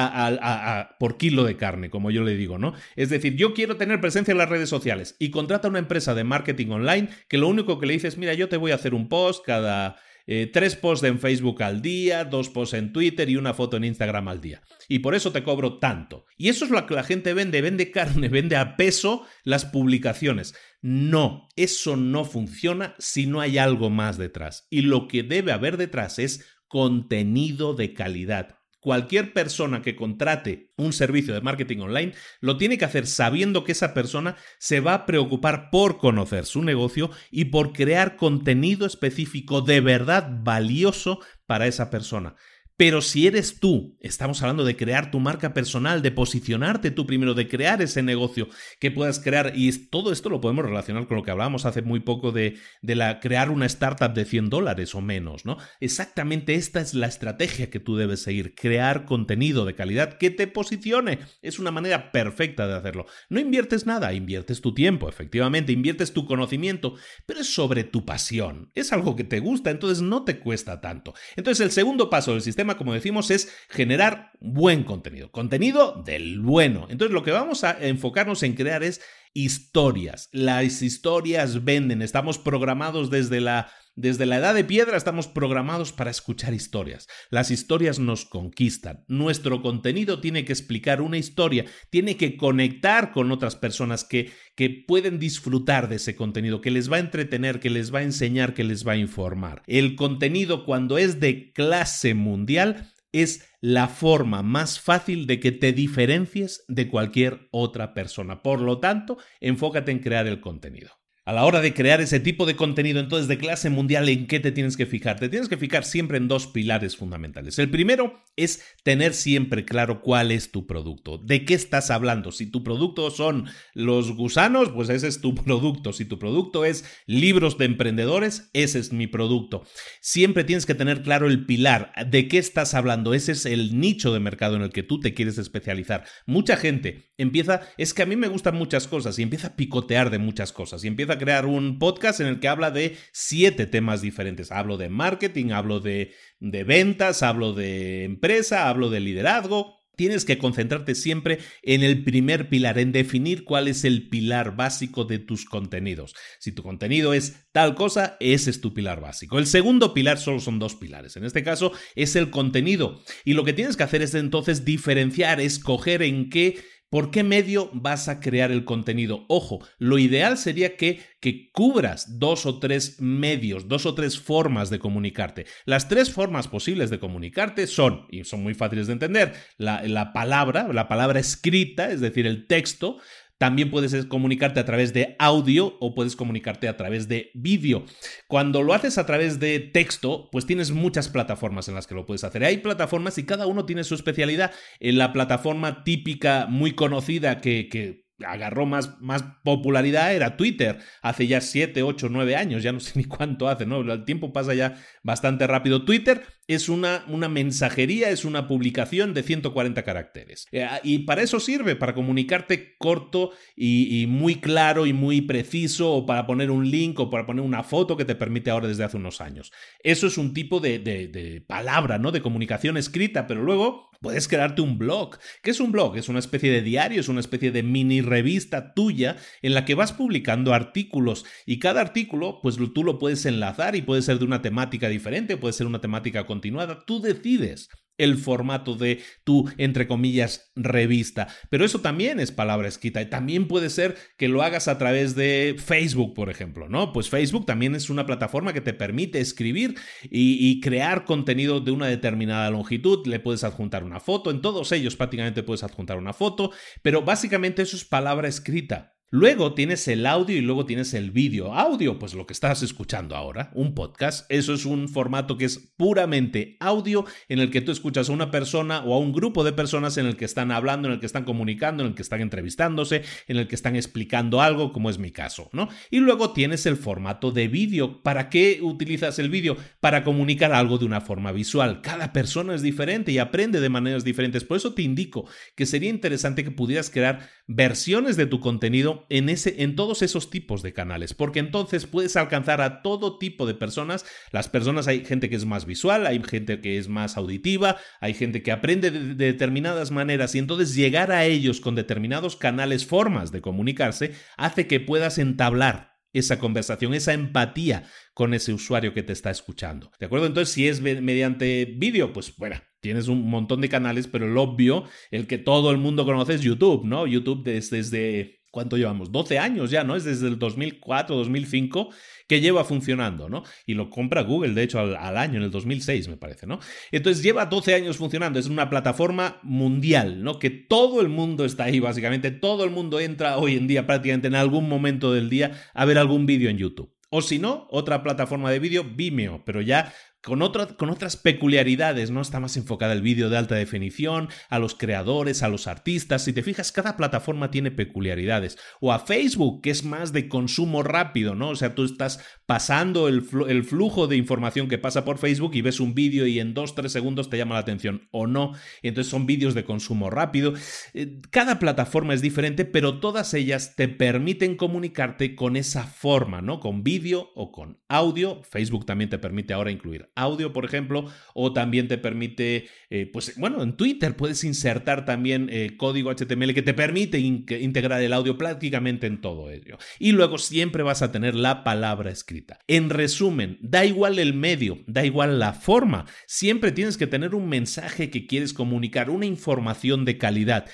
[0.99, 2.73] por kilo de carne, como yo le digo, ¿no?
[2.95, 6.23] Es decir, yo quiero tener presencia en las redes sociales y contrata una empresa de
[6.23, 8.93] marketing online que lo único que le dice es, mira, yo te voy a hacer
[8.93, 9.97] un post cada
[10.33, 13.83] eh, tres posts en Facebook al día, dos posts en Twitter y una foto en
[13.83, 14.61] Instagram al día.
[14.87, 16.25] Y por eso te cobro tanto.
[16.37, 20.55] Y eso es lo que la gente vende, vende carne, vende a peso las publicaciones.
[20.81, 24.67] No, eso no funciona si no hay algo más detrás.
[24.69, 30.91] Y lo que debe haber detrás es contenido de calidad cualquier persona que contrate un
[30.91, 35.05] servicio de marketing online lo tiene que hacer sabiendo que esa persona se va a
[35.05, 41.89] preocupar por conocer su negocio y por crear contenido específico de verdad valioso para esa
[41.89, 42.35] persona.
[42.81, 47.35] Pero si eres tú, estamos hablando de crear tu marca personal, de posicionarte tú primero,
[47.35, 48.47] de crear ese negocio
[48.79, 51.99] que puedas crear, y todo esto lo podemos relacionar con lo que hablábamos hace muy
[51.99, 55.59] poco de, de la, crear una startup de 100 dólares o menos, ¿no?
[55.79, 60.47] Exactamente esta es la estrategia que tú debes seguir, crear contenido de calidad que te
[60.47, 61.19] posicione.
[61.43, 63.05] Es una manera perfecta de hacerlo.
[63.29, 66.95] No inviertes nada, inviertes tu tiempo, efectivamente, inviertes tu conocimiento,
[67.27, 71.13] pero es sobre tu pasión, es algo que te gusta, entonces no te cuesta tanto.
[71.35, 76.87] Entonces el segundo paso del sistema como decimos, es generar buen contenido, contenido del bueno.
[76.89, 79.01] Entonces lo que vamos a enfocarnos en crear es
[79.33, 80.29] historias.
[80.31, 86.09] Las historias venden, estamos programados desde la Desde la edad de piedra estamos programados para
[86.09, 87.07] escuchar historias.
[87.29, 89.05] Las historias nos conquistan.
[89.07, 94.71] Nuestro contenido tiene que explicar una historia, tiene que conectar con otras personas que, que
[94.71, 98.55] pueden disfrutar de ese contenido, que les va a entretener, que les va a enseñar,
[98.55, 99.61] que les va a informar.
[99.67, 105.73] El contenido cuando es de clase mundial es la forma más fácil de que te
[105.73, 108.41] diferencies de cualquier otra persona.
[108.41, 111.00] Por lo tanto, enfócate en crear el contenido.
[111.31, 114.41] A la hora de crear ese tipo de contenido entonces de clase mundial, ¿en qué
[114.41, 115.17] te tienes que fijar?
[115.17, 117.57] Te tienes que fijar siempre en dos pilares fundamentales.
[117.57, 122.33] El primero es tener siempre claro cuál es tu producto, de qué estás hablando.
[122.33, 125.93] Si tu producto son los gusanos, pues ese es tu producto.
[125.93, 129.63] Si tu producto es libros de emprendedores, ese es mi producto.
[130.01, 133.13] Siempre tienes que tener claro el pilar, de qué estás hablando.
[133.13, 136.03] Ese es el nicho de mercado en el que tú te quieres especializar.
[136.25, 140.09] Mucha gente empieza, es que a mí me gustan muchas cosas y empieza a picotear
[140.09, 143.67] de muchas cosas y empieza a crear un podcast en el que habla de siete
[143.67, 144.51] temas diferentes.
[144.51, 150.39] Hablo de marketing, hablo de, de ventas, hablo de empresa, hablo de liderazgo, tienes que
[150.39, 155.45] concentrarte siempre en el primer pilar, en definir cuál es el pilar básico de tus
[155.45, 156.15] contenidos.
[156.39, 159.37] Si tu contenido es tal cosa, ese es tu pilar básico.
[159.37, 161.17] El segundo pilar solo son dos pilares.
[161.17, 162.99] En este caso es el contenido.
[163.25, 166.57] Y lo que tienes que hacer es entonces diferenciar, escoger en qué
[166.91, 169.23] ¿Por qué medio vas a crear el contenido?
[169.29, 174.69] Ojo, lo ideal sería que, que, cubras dos o tres medios, dos o tres formas
[174.69, 175.45] de comunicarte.
[175.63, 180.11] Las tres formas posibles de comunicarte son, y son muy fáciles de entender, la, la
[180.11, 182.97] palabra, la palabra escrita, es decir, el texto,
[183.41, 187.85] también puedes comunicarte a través de audio o puedes comunicarte a través de vídeo.
[188.27, 192.05] Cuando lo haces a través de texto, pues tienes muchas plataformas en las que lo
[192.05, 192.43] puedes hacer.
[192.43, 194.51] Hay plataformas y cada uno tiene su especialidad.
[194.79, 201.27] En la plataforma típica, muy conocida, que, que agarró más, más, popularidad era Twitter hace
[201.27, 203.81] ya 7, 8, 9 años, ya no sé ni cuánto hace, ¿no?
[203.81, 205.85] El tiempo pasa ya bastante rápido.
[205.85, 210.47] Twitter es una, una mensajería, es una publicación de 140 caracteres.
[210.51, 216.05] Eh, y para eso sirve, para comunicarte corto y, muy claro y muy preciso, o
[216.05, 218.97] para poner un link o para poner una foto que te permite ahora desde hace
[218.97, 219.51] unos años.
[219.83, 222.11] Eso es un tipo de, de, de palabra, ¿no?
[222.11, 225.17] De comunicación escrita, pero luego puedes crearte un blog.
[225.43, 225.95] ¿Qué es un blog?
[225.95, 229.75] Es una especie de diario, es una especie de mini revista tuya en la que
[229.75, 234.25] vas publicando artículos y cada artículo pues tú lo puedes enlazar y puede ser de
[234.25, 237.69] una temática diferente, puede ser una temática continuada, tú decides
[238.03, 241.27] el formato de tu, entre comillas, revista.
[241.49, 245.55] Pero eso también es palabra escrita también puede ser que lo hagas a través de
[245.57, 246.93] Facebook, por ejemplo, ¿no?
[246.93, 251.71] Pues Facebook también es una plataforma que te permite escribir y, y crear contenido de
[251.71, 253.05] una determinada longitud.
[253.05, 257.61] Le puedes adjuntar una foto, en todos ellos prácticamente puedes adjuntar una foto, pero básicamente
[257.61, 258.95] eso es palabra escrita.
[259.13, 261.53] Luego tienes el audio y luego tienes el vídeo.
[261.53, 264.25] Audio, pues lo que estás escuchando ahora, un podcast.
[264.31, 268.31] Eso es un formato que es puramente audio en el que tú escuchas a una
[268.31, 271.07] persona o a un grupo de personas en el que están hablando, en el que
[271.07, 274.97] están comunicando, en el que están entrevistándose, en el que están explicando algo, como es
[274.97, 275.67] mi caso, ¿no?
[275.89, 278.01] Y luego tienes el formato de vídeo.
[278.03, 279.57] ¿Para qué utilizas el vídeo?
[279.81, 281.81] Para comunicar algo de una forma visual.
[281.81, 284.45] Cada persona es diferente y aprende de maneras diferentes.
[284.45, 289.29] Por eso te indico que sería interesante que pudieras crear versiones de tu contenido en,
[289.29, 293.53] ese, en todos esos tipos de canales, porque entonces puedes alcanzar a todo tipo de
[293.53, 294.05] personas.
[294.31, 298.13] Las personas, hay gente que es más visual, hay gente que es más auditiva, hay
[298.13, 303.31] gente que aprende de, determinadas maneras y entonces llegar a ellos con determinados canales, formas
[303.31, 307.83] de comunicarse, hace que puedas entablar esa conversación, esa empatía
[308.13, 309.91] con ese usuario que te está escuchando.
[309.99, 310.25] ¿De acuerdo?
[310.25, 314.83] Entonces, si es mediante vídeo, pues bueno, tienes un montón de canales, pero el obvio,
[315.11, 317.07] el que todo el mundo conoce es YouTube, ¿no?
[317.07, 319.11] YouTube desde, desde ¿cuánto llevamos?
[319.11, 319.95] 12 años ya, ¿no?
[319.95, 321.89] Es desde el 2004, 2005
[322.27, 323.43] que lleva funcionando, ¿no?
[323.65, 326.59] Y lo compra Google, de hecho, al, año, en el 2006, me parece, ¿no?
[326.91, 330.37] Entonces lleva 12 años funcionando, es una plataforma mundial, ¿no?
[330.39, 334.27] Que todo el mundo está ahí, básicamente, todo el mundo entra hoy en día prácticamente
[334.27, 336.93] en algún momento del día a ver algún vídeo en YouTube.
[337.13, 340.39] O si no, otra plataforma de vídeo, Vimeo, pero ya con,
[340.77, 342.21] con, otras peculiaridades, ¿no?
[342.21, 346.23] Está más enfocada el vídeo de alta definición, a los creadores, a los artistas.
[346.23, 348.57] Si te fijas, cada plataforma tiene peculiaridades.
[348.79, 351.49] O a Facebook, que es más de consumo rápido, ¿no?
[351.49, 353.21] O sea, tú estás pasando el,
[353.63, 356.91] flujo de información que pasa por Facebook y ves un vídeo y en dos, tres
[356.91, 358.51] segundos te llama la atención o no.
[358.81, 360.53] Entonces son vídeos de consumo rápido.
[360.93, 366.59] Eh, cada plataforma es diferente, pero todas ellas te permiten comunicarte con esa forma, ¿no?
[366.59, 368.43] Con vídeo o con audio.
[368.43, 373.37] Facebook también te permite ahora incluir audio, por ejemplo, o también te permite, eh, pues
[373.37, 378.37] bueno, en Twitter puedes insertar también eh, código HTML que te permite integrar el audio
[378.37, 379.77] prácticamente en todo ello.
[379.99, 382.40] Y luego siempre vas a tener la palabra escrita.
[382.67, 387.49] En resumen, da igual el medio, da igual la forma, siempre tienes que tener un
[387.49, 390.65] mensaje que quieres comunicar, una información de calidad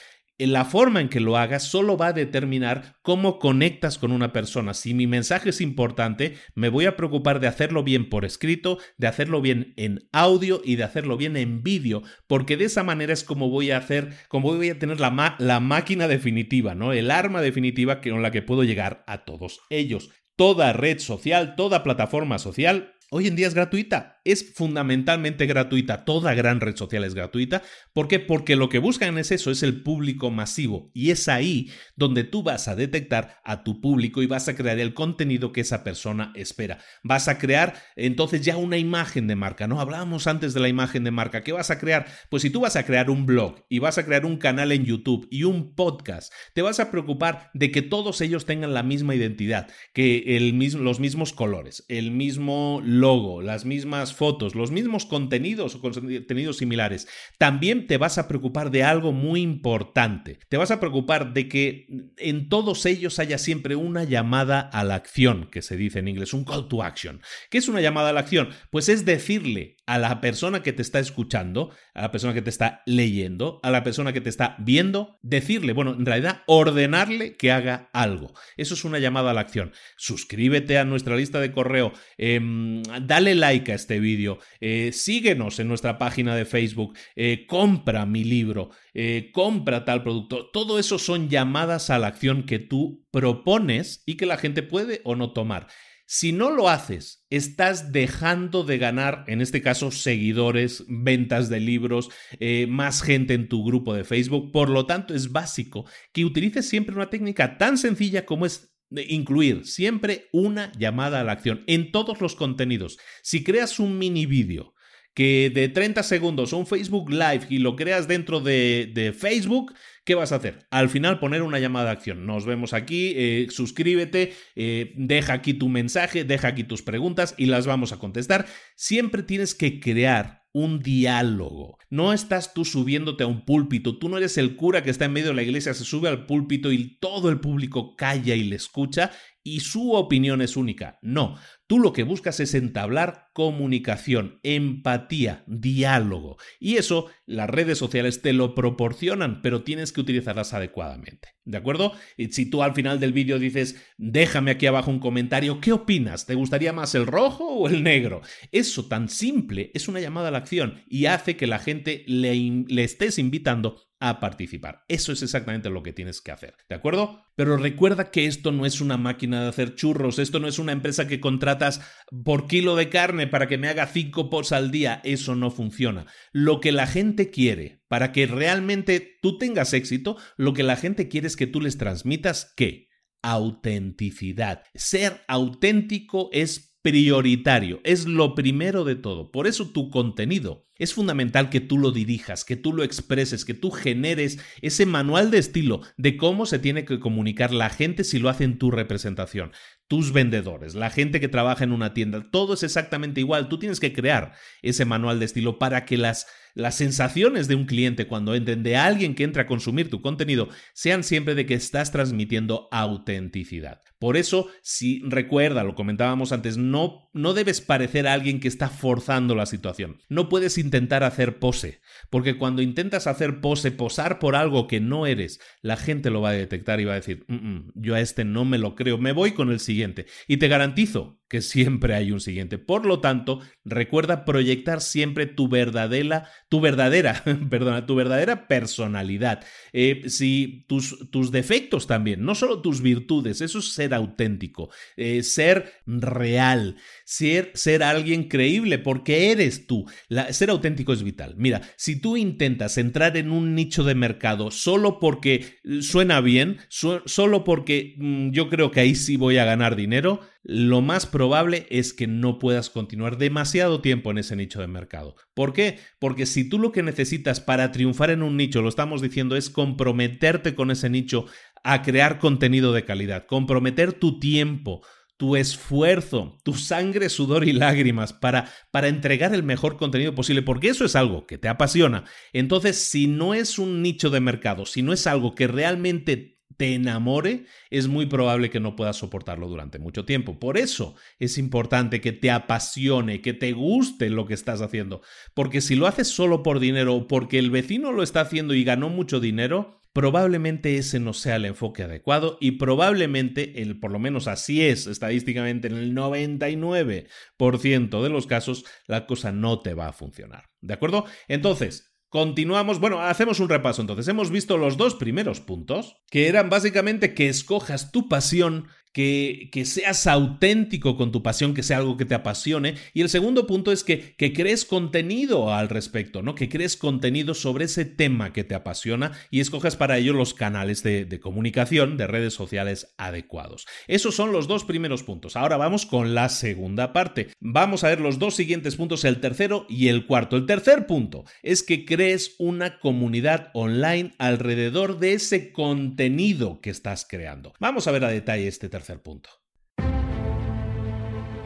[0.46, 4.76] la forma en que lo hagas solo va a determinar cómo conectas con una persona.
[4.76, 9.08] Si mi mensaje es importante, me voy a preocupar de hacerlo bien por escrito, de
[9.08, 13.24] hacerlo bien en audio y de hacerlo bien en vídeo, porque de esa manera es
[13.24, 16.94] como voy a hacer, como voy a tener la, la máquina definitiva, ¿no?
[16.94, 20.12] El arma definitiva con la que puedo llegar a todos ellos.
[20.38, 26.34] Toda red social, toda plataforma social Hoy en día es gratuita, es fundamentalmente gratuita, toda
[26.34, 27.64] gran red social es gratuita.
[27.94, 28.20] ¿Por qué?
[28.20, 32.44] Porque lo que buscan es eso, es el público masivo y es ahí donde tú
[32.44, 36.34] vas a detectar a tu público y vas a crear el contenido que esa persona
[36.36, 36.80] espera.
[37.04, 39.80] Vas a crear entonces ya una imagen de marca, ¿no?
[39.80, 41.44] Hablábamos antes de la imagen de marca.
[41.44, 42.08] ¿Qué vas a crear?
[42.30, 44.86] Pues si tú vas a crear un blog y vas a crear un canal en
[44.86, 49.16] YouTube y un podcast, te vas a preocupar de que todos ellos tengan la misma
[49.16, 55.06] identidad, que el mismo, los mismos colores, el mismo logo, las mismas fotos, los mismos
[55.06, 57.08] contenidos o contenidos similares.
[57.38, 60.40] También te vas a preocupar de algo muy importante.
[60.50, 61.88] Te vas a preocupar de que
[62.18, 66.34] en todos ellos haya siempre una llamada a la acción, que se dice en inglés,
[66.34, 67.22] un call to action.
[67.50, 68.50] ¿Qué es una llamada a la acción?
[68.72, 72.50] Pues es decirle a la persona que te está escuchando, a la persona que te
[72.50, 77.52] está leyendo, a la persona que te está viendo, decirle, bueno, en realidad ordenarle que
[77.52, 78.34] haga algo.
[78.58, 79.72] Eso es una llamada a la acción.
[79.96, 85.70] Suscríbete a nuestra lista de correo, em, dale like a este vídeo, eh, síguenos en
[85.70, 90.50] nuestra página de Facebook, eh, compra mi libro, eh, compra tal producto.
[90.52, 95.00] Todo eso son llamadas a la acción que tú propones y que la gente puede
[95.06, 95.68] o no tomar.
[96.10, 102.10] Si no lo haces, estás dejando de ganar, en este caso, seguidores, ventas de libros,
[102.40, 104.54] eh, más gente en tu grupo de Facebook.
[104.54, 105.84] Por lo tanto, es básico
[106.14, 111.34] que utilices siempre una técnica tan sencilla como es incluir siempre una llamada a la
[111.34, 112.98] acción en todos los contenidos.
[113.22, 114.76] Si creas un mini vídeo
[115.18, 119.74] que de 30 segundos un Facebook Live y lo creas dentro de, de Facebook,
[120.06, 120.66] ¿Qué vas a hacer?
[120.72, 122.26] Al final poner una llamada de acción.
[122.26, 127.48] Nos vemos aquí, eh, suscríbete, eh, deja aquí tu mensaje, deja aquí tus preguntas y
[127.48, 128.46] las vamos a contestar.
[128.78, 131.78] Siempre tienes que crear un diálogo.
[131.90, 135.14] No estás tú subiéndote a un púlpito, tú no eres el cura que está en
[135.14, 138.56] medio de la iglesia, se sube al púlpito y todo el público calla y le
[138.56, 139.12] escucha
[139.48, 141.00] y su opinión es única.
[141.02, 141.38] No,
[141.68, 146.36] tú lo que buscas es entablar comunicación, empatía, diálogo.
[146.60, 151.30] Y eso las redes sociales te lo proporcionan, pero tienes que utilizarlas adecuadamente.
[151.46, 151.94] ¿De acuerdo?
[152.18, 156.26] Y si tú al final del vídeo dices, déjame aquí abajo un comentario, ¿qué opinas?
[156.26, 158.22] ¿Te gustaría más el rojo o el negro?
[158.52, 162.36] Eso tan simple es una llamada a la acción y hace que la gente le,
[162.68, 164.84] le estés invitando a participar.
[164.88, 167.24] Eso es exactamente lo que tienes que hacer, ¿de acuerdo?
[167.36, 170.72] Pero recuerda que esto no es una máquina de hacer churros, esto no es una
[170.72, 171.82] empresa que contratas
[172.24, 176.06] por kilo de carne para que me haga cinco posts al día, eso no funciona.
[176.32, 181.08] Lo que la gente quiere, para que realmente tú tengas éxito, lo que la gente
[181.08, 182.88] quiere es que tú les transmitas qué?
[183.24, 184.64] Autenticidad.
[184.76, 189.32] Ser auténtico es prioritario, es lo primero de todo.
[189.32, 193.54] Por eso tu contenido es fundamental que tú lo dirijas, que tú lo expreses, que
[193.54, 198.20] tú generes ese manual de estilo de cómo se tiene que comunicar la gente si
[198.20, 199.52] lo hace en tu representación.
[199.88, 203.48] Tus vendedores, la gente que trabaja en una tienda, todo es exactamente igual.
[203.48, 207.66] Tú tienes que crear ese manual de estilo para que las, las sensaciones de un
[207.66, 211.54] cliente cuando entren, de alguien que entra a consumir tu contenido, sean siempre de que
[211.54, 213.82] estás transmitiendo autenticidad.
[214.00, 218.70] Por eso, si recuerda, lo comentábamos antes, no, no debes parecer a alguien que está
[218.70, 220.00] forzando la situación.
[220.10, 225.08] No puedes intentar hacer pose, porque cuando intentas hacer pose, posar por algo que no
[225.08, 228.02] eres, la gente lo va a detectar y va a decir, mm, mm, yo a
[228.02, 230.06] este no me lo creo, me voy con el siguiente.
[230.28, 232.58] Y te garantizo que siempre hay un siguiente.
[232.58, 239.44] Por lo tanto, recuerda proyectar siempre tu verdadera, tu verdadera, perdona, tu verdadera personalidad.
[239.74, 245.24] Eh, si tus, tus defectos también, no solo tus virtudes, eso es ser auténtico, eh,
[245.24, 249.86] ser real, ser, ser alguien creíble, porque eres tú.
[250.32, 251.36] ser auténtico es vital.
[251.38, 257.44] Mira, si tú intentas entrar en un nicho de mercado solo porque suena bien, solo
[257.44, 261.94] porque mm, yo creo que ahí sí voy a ganar dinero, lo más probable es
[261.94, 265.18] que no puedas continuar demasiado tiempo en ese nicho de mercado.
[265.34, 265.80] ¿Por qué?
[266.00, 269.50] Porque si tú lo que necesitas para triunfar en un nicho, lo estamos diciendo, es
[269.50, 271.26] comprometerte con ese nicho
[271.66, 274.86] a crear contenido de calidad, comprometer tu tiempo,
[275.18, 280.70] tu esfuerzo, tu sangre, sudor y lágrimas para, para entregar el mejor contenido posible, porque
[280.70, 282.06] eso es algo que te apasiona.
[282.32, 286.74] Entonces, si no es un nicho de mercado, si no es algo que realmente te
[286.74, 290.40] enamore, es muy probable que no puedas soportarlo durante mucho tiempo.
[290.40, 295.02] Por eso es importante que te apasione, que te guste lo que estás haciendo,
[295.34, 298.64] porque si lo haces solo por dinero o porque el vecino lo está haciendo y
[298.64, 303.98] ganó mucho dinero, probablemente ese no sea el enfoque adecuado y probablemente, el, por lo
[303.98, 309.88] menos así es estadísticamente en el 99% de los casos, la cosa no te va
[309.88, 310.52] a funcionar.
[310.62, 311.06] ¿De acuerdo?
[311.28, 314.08] Entonces, Continuamos, bueno, hacemos un repaso entonces.
[314.08, 320.08] Hemos visto los dos primeros puntos, que eran básicamente que escojas tu pasión que, seas
[320.08, 322.76] auténtico con tu pasión, que sea algo que te apasione.
[322.94, 326.34] Y el segundo punto es que, que crees contenido al respecto, ¿no?
[326.34, 330.82] Que crees contenido sobre ese tema que te apasiona y escojas para ello los canales
[330.82, 333.68] de, de comunicación, de redes sociales adecuados.
[333.88, 335.36] Esos son los dos primeros puntos.
[335.36, 337.28] Ahora vamos con la segunda parte.
[337.40, 340.38] Vamos a ver los dos siguientes puntos, el tercero y el cuarto.
[340.38, 347.06] El tercer punto es que crees una comunidad online alrededor de ese contenido que estás
[347.08, 347.54] creando.
[347.60, 349.30] Vamos a ver a detalle este tercer punto.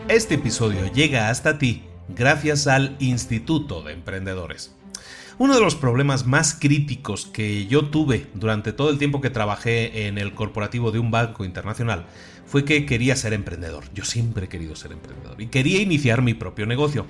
[0.07, 4.75] Este episodio llega hasta ti gracias al Instituto de Emprendedores.
[5.37, 10.07] Uno de los problemas más críticos que yo tuve durante todo el tiempo que trabajé
[10.07, 12.05] en el corporativo de un banco internacional
[12.45, 13.85] fue que quería ser emprendedor.
[13.93, 17.07] Yo siempre he querido ser emprendedor y quería iniciar mi propio negocio,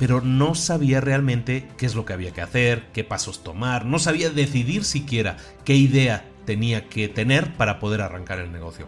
[0.00, 3.98] pero no sabía realmente qué es lo que había que hacer, qué pasos tomar, no
[3.98, 8.86] sabía decidir siquiera qué idea tenía que tener para poder arrancar el negocio.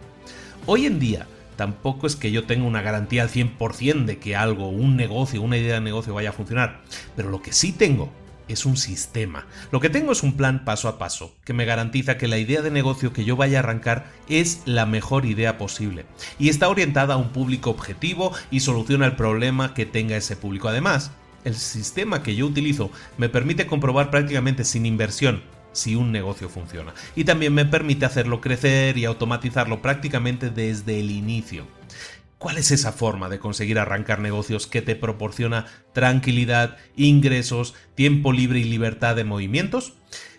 [0.67, 4.69] Hoy en día, tampoco es que yo tenga una garantía al 100% de que algo,
[4.69, 6.81] un negocio, una idea de negocio vaya a funcionar,
[7.15, 8.11] pero lo que sí tengo
[8.47, 9.47] es un sistema.
[9.71, 12.61] Lo que tengo es un plan paso a paso, que me garantiza que la idea
[12.61, 16.05] de negocio que yo vaya a arrancar es la mejor idea posible,
[16.37, 20.69] y está orientada a un público objetivo y soluciona el problema que tenga ese público.
[20.69, 21.11] Además,
[21.43, 25.41] el sistema que yo utilizo me permite comprobar prácticamente sin inversión
[25.71, 26.93] si un negocio funciona.
[27.15, 31.65] Y también me permite hacerlo crecer y automatizarlo prácticamente desde el inicio.
[32.37, 38.59] ¿Cuál es esa forma de conseguir arrancar negocios que te proporciona tranquilidad, ingresos, tiempo libre
[38.59, 39.93] y libertad de movimientos?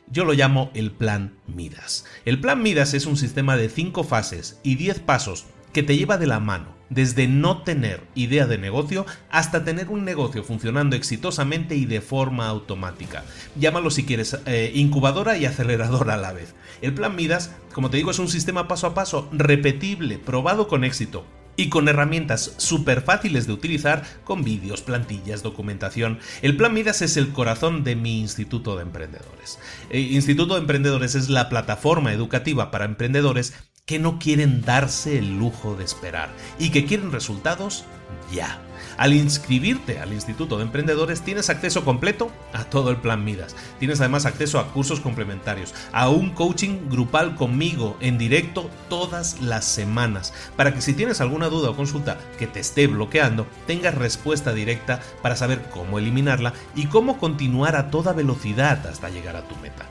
[0.08, 2.04] Yo lo llamo el plan Midas.
[2.24, 6.18] El plan Midas es un sistema de 5 fases y 10 pasos que te lleva
[6.18, 11.74] de la mano desde no tener idea de negocio hasta tener un negocio funcionando exitosamente
[11.74, 13.24] y de forma automática.
[13.56, 16.54] Llámalo si quieres eh, incubadora y aceleradora a la vez.
[16.80, 20.84] El plan Midas, como te digo, es un sistema paso a paso, repetible, probado con
[20.84, 21.24] éxito,
[21.56, 26.18] y con herramientas súper fáciles de utilizar con vídeos, plantillas, documentación.
[26.40, 29.58] El Plan Midas es el corazón de mi Instituto de Emprendedores.
[29.90, 33.52] El eh, Instituto de Emprendedores es la plataforma educativa para emprendedores
[33.84, 37.84] que no quieren darse el lujo de esperar y que quieren resultados
[38.32, 38.60] ya.
[38.96, 43.56] Al inscribirte al Instituto de Emprendedores tienes acceso completo a todo el plan Midas.
[43.80, 49.64] Tienes además acceso a cursos complementarios, a un coaching grupal conmigo en directo todas las
[49.64, 54.52] semanas, para que si tienes alguna duda o consulta que te esté bloqueando, tengas respuesta
[54.52, 59.56] directa para saber cómo eliminarla y cómo continuar a toda velocidad hasta llegar a tu
[59.56, 59.86] meta.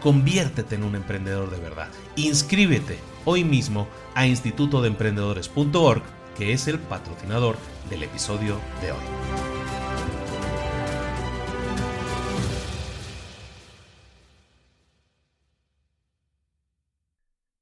[0.00, 1.88] Conviértete en un emprendedor de verdad.
[2.16, 6.02] Inscríbete hoy mismo a institutodeemprendedores.org,
[6.36, 7.56] que es el patrocinador
[7.90, 9.45] del episodio de hoy.